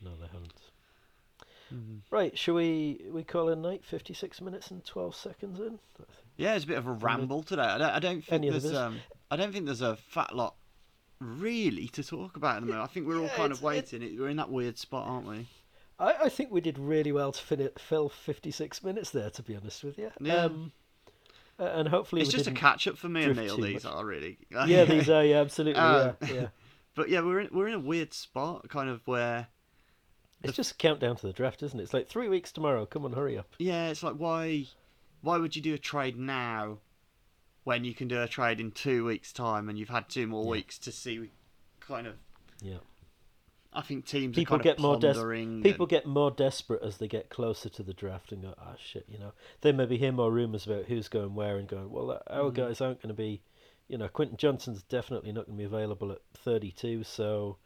[0.03, 0.53] no, they haven't.
[1.73, 1.97] Mm-hmm.
[2.15, 3.83] Right, shall we we call it night?
[3.83, 5.79] Fifty six minutes and twelve seconds in.
[6.37, 7.61] Yeah, it's a bit of a ramble today.
[7.63, 10.55] I don't, I don't think Any there's um, I don't think there's a fat lot
[11.19, 12.83] really to talk about at the moment.
[12.89, 14.01] I think we're all Yeah, kind of waiting.
[14.01, 15.47] It, we're in that weird spot, aren't we?
[15.99, 19.29] I, I think we did really well to fin- fill fifty six minutes there.
[19.29, 20.45] To be honest with you, Yeah.
[20.45, 20.71] Um,
[21.59, 23.57] uh, and hopefully It's just a catch up for me and Neil.
[23.57, 23.93] These much.
[23.93, 24.37] are really.
[24.67, 25.81] Yeah, these are yeah, absolutely.
[25.81, 26.47] Yeah, yeah.
[26.95, 29.47] But yeah, we're in, we're in a weird spot, kind of where
[30.43, 31.83] It's just a countdown to the draft, isn't it?
[31.83, 32.87] It's like three weeks tomorrow.
[32.87, 33.47] Come on, hurry up.
[33.59, 34.65] yeah, it's like why
[35.21, 36.79] why would you do a trade now
[37.65, 40.43] when you can do a trade in two weeks' time and you've had two more
[40.45, 40.51] Yeah.
[40.51, 41.29] weeks to see
[41.79, 42.15] kind of.
[42.61, 42.77] Yeah.
[43.77, 45.13] I think teams People are kind get of more des-
[45.61, 48.73] People and- get more desperate as they get closer to the draft and go, ah,
[48.83, 49.33] shit, you know.
[49.61, 52.55] They maybe hear more rumours about who's going where and going, well, uh, our Mhm.
[52.55, 53.43] guys aren't going to be,
[53.87, 57.57] you know, Quentin Johnston's definitely not going to be available at 32, so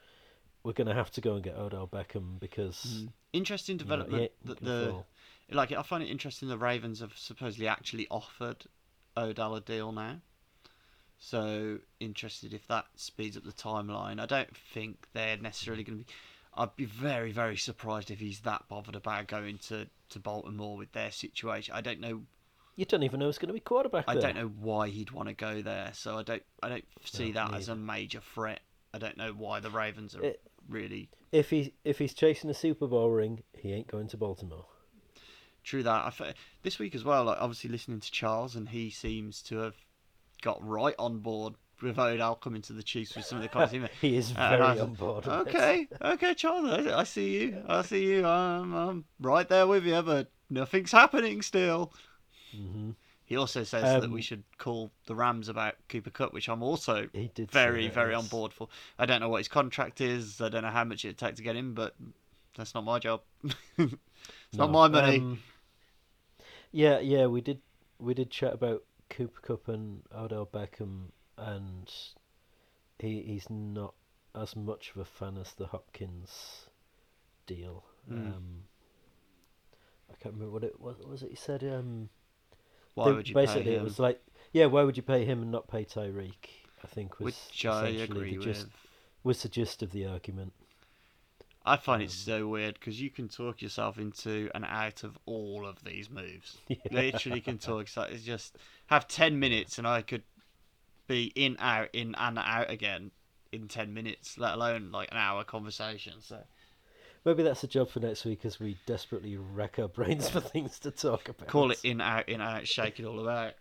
[0.63, 3.13] we're going to have to go and get Odell Beckham because Mm.
[3.33, 5.07] Interesting you know, development that the fall.
[5.49, 8.65] like I find it interesting the Ravens have supposedly actually offered
[9.15, 10.19] Odell a deal now.
[11.23, 14.19] So interested if that speeds up the timeline.
[14.19, 16.11] I don't think they're necessarily going to be.
[16.57, 20.91] I'd be very very surprised if he's that bothered about going to, to Baltimore with
[20.93, 21.75] their situation.
[21.75, 22.23] I don't know.
[22.75, 24.23] You don't even know who's going to be quarterback I there.
[24.23, 25.91] don't know why he'd want to go there.
[25.93, 26.43] So I don't.
[26.63, 28.61] I don't see No, that me as a major threat.
[28.91, 32.53] I don't know why the Ravens are It- really If he if he's chasing a
[32.55, 34.65] Super Bowl ring, he ain't going to Baltimore.
[35.63, 36.19] True that.
[36.19, 39.75] I this week as well, like obviously listening to Charles, and he seems to have
[40.41, 43.73] got right on board with Odell coming to the Chiefs with some of the comments.
[43.73, 43.89] he made.
[44.01, 45.27] he is very was- on board.
[45.27, 47.63] Okay, okay, Charles, I, I see you.
[47.67, 48.25] I see you.
[48.25, 51.93] I'm, I'm right there with you, but nothing's happening still.
[52.55, 52.95] Mhm.
[53.25, 56.61] He also says that Um, we should call the Rams about Cooper Kupp, which I'm
[56.61, 58.67] also very, very on board for.
[58.99, 60.41] I don't know what his contract is.
[60.41, 61.95] I don't know how much it'd take to get him, but
[62.57, 63.21] that's not my job.
[63.77, 63.95] it's
[64.53, 65.19] not my money.
[65.19, 65.39] um,
[66.73, 67.61] yeah, yeah, we did
[67.99, 71.91] we did chat about Cooper Kupp and Odell Beckham, and
[72.97, 73.93] he he's not
[74.33, 76.69] as much of a fan as the Hopkins
[77.45, 77.83] deal.
[78.09, 78.35] Mm.
[78.35, 78.43] Um,
[80.09, 80.97] I can't remember what it was.
[80.99, 81.63] what Was it he said?
[81.63, 82.09] Um,
[82.95, 85.67] Why would you basically it was like, yeah, why would you pay him and not
[85.67, 86.49] pay Tyreek?
[86.83, 88.45] I think was Which I essentially agree the with.
[88.45, 88.67] gist,
[89.23, 90.53] was the gist of the argument.
[91.65, 95.17] I find it Um, so weird because you can talk yourself into and out of
[95.25, 96.57] all of these moves.
[96.67, 96.77] Yeah.
[96.91, 97.87] Literally can talk.
[97.87, 98.57] So it's just
[98.87, 100.23] have ten minutes and I could
[101.07, 103.11] be in, out, in and out again
[103.51, 104.37] in ten minutes.
[104.37, 106.13] Let alone like an hour conversation.
[106.21, 106.39] So
[107.23, 110.79] Maybe that's a job for next week as we desperately rack our brains for things
[110.79, 111.47] to talk about.
[111.47, 113.53] call it in, out, in, out, shake it all about.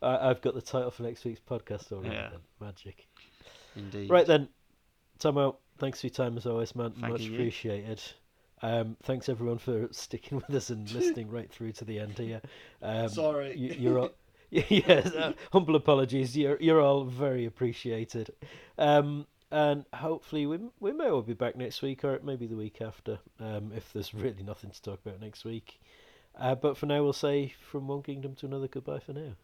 [0.00, 2.14] I, I've got the title for next week's podcast already.
[2.14, 2.30] Yeah.
[2.30, 2.40] Then.
[2.60, 3.06] Magic.
[3.76, 4.08] Indeed.
[4.08, 4.48] Right then,
[5.18, 6.92] Tommo, thanks for your time as always, man.
[6.92, 7.34] Thank Much you.
[7.34, 8.02] appreciated.
[8.62, 12.40] Um, thanks everyone for sticking with us and listening right through to the end here.
[12.82, 13.56] Um, Sorry.
[13.56, 14.10] you, you're all,
[14.50, 16.36] yes, uh, humble apologies.
[16.36, 18.30] You're you're all very appreciated.
[18.78, 22.80] Um, and hopefully we we may well be back next week or maybe the week
[22.80, 23.18] after.
[23.40, 25.80] Um, if there's really nothing to talk about next week.
[26.38, 28.66] Uh, but for now, we'll say from one kingdom to another.
[28.66, 29.34] Goodbye for now.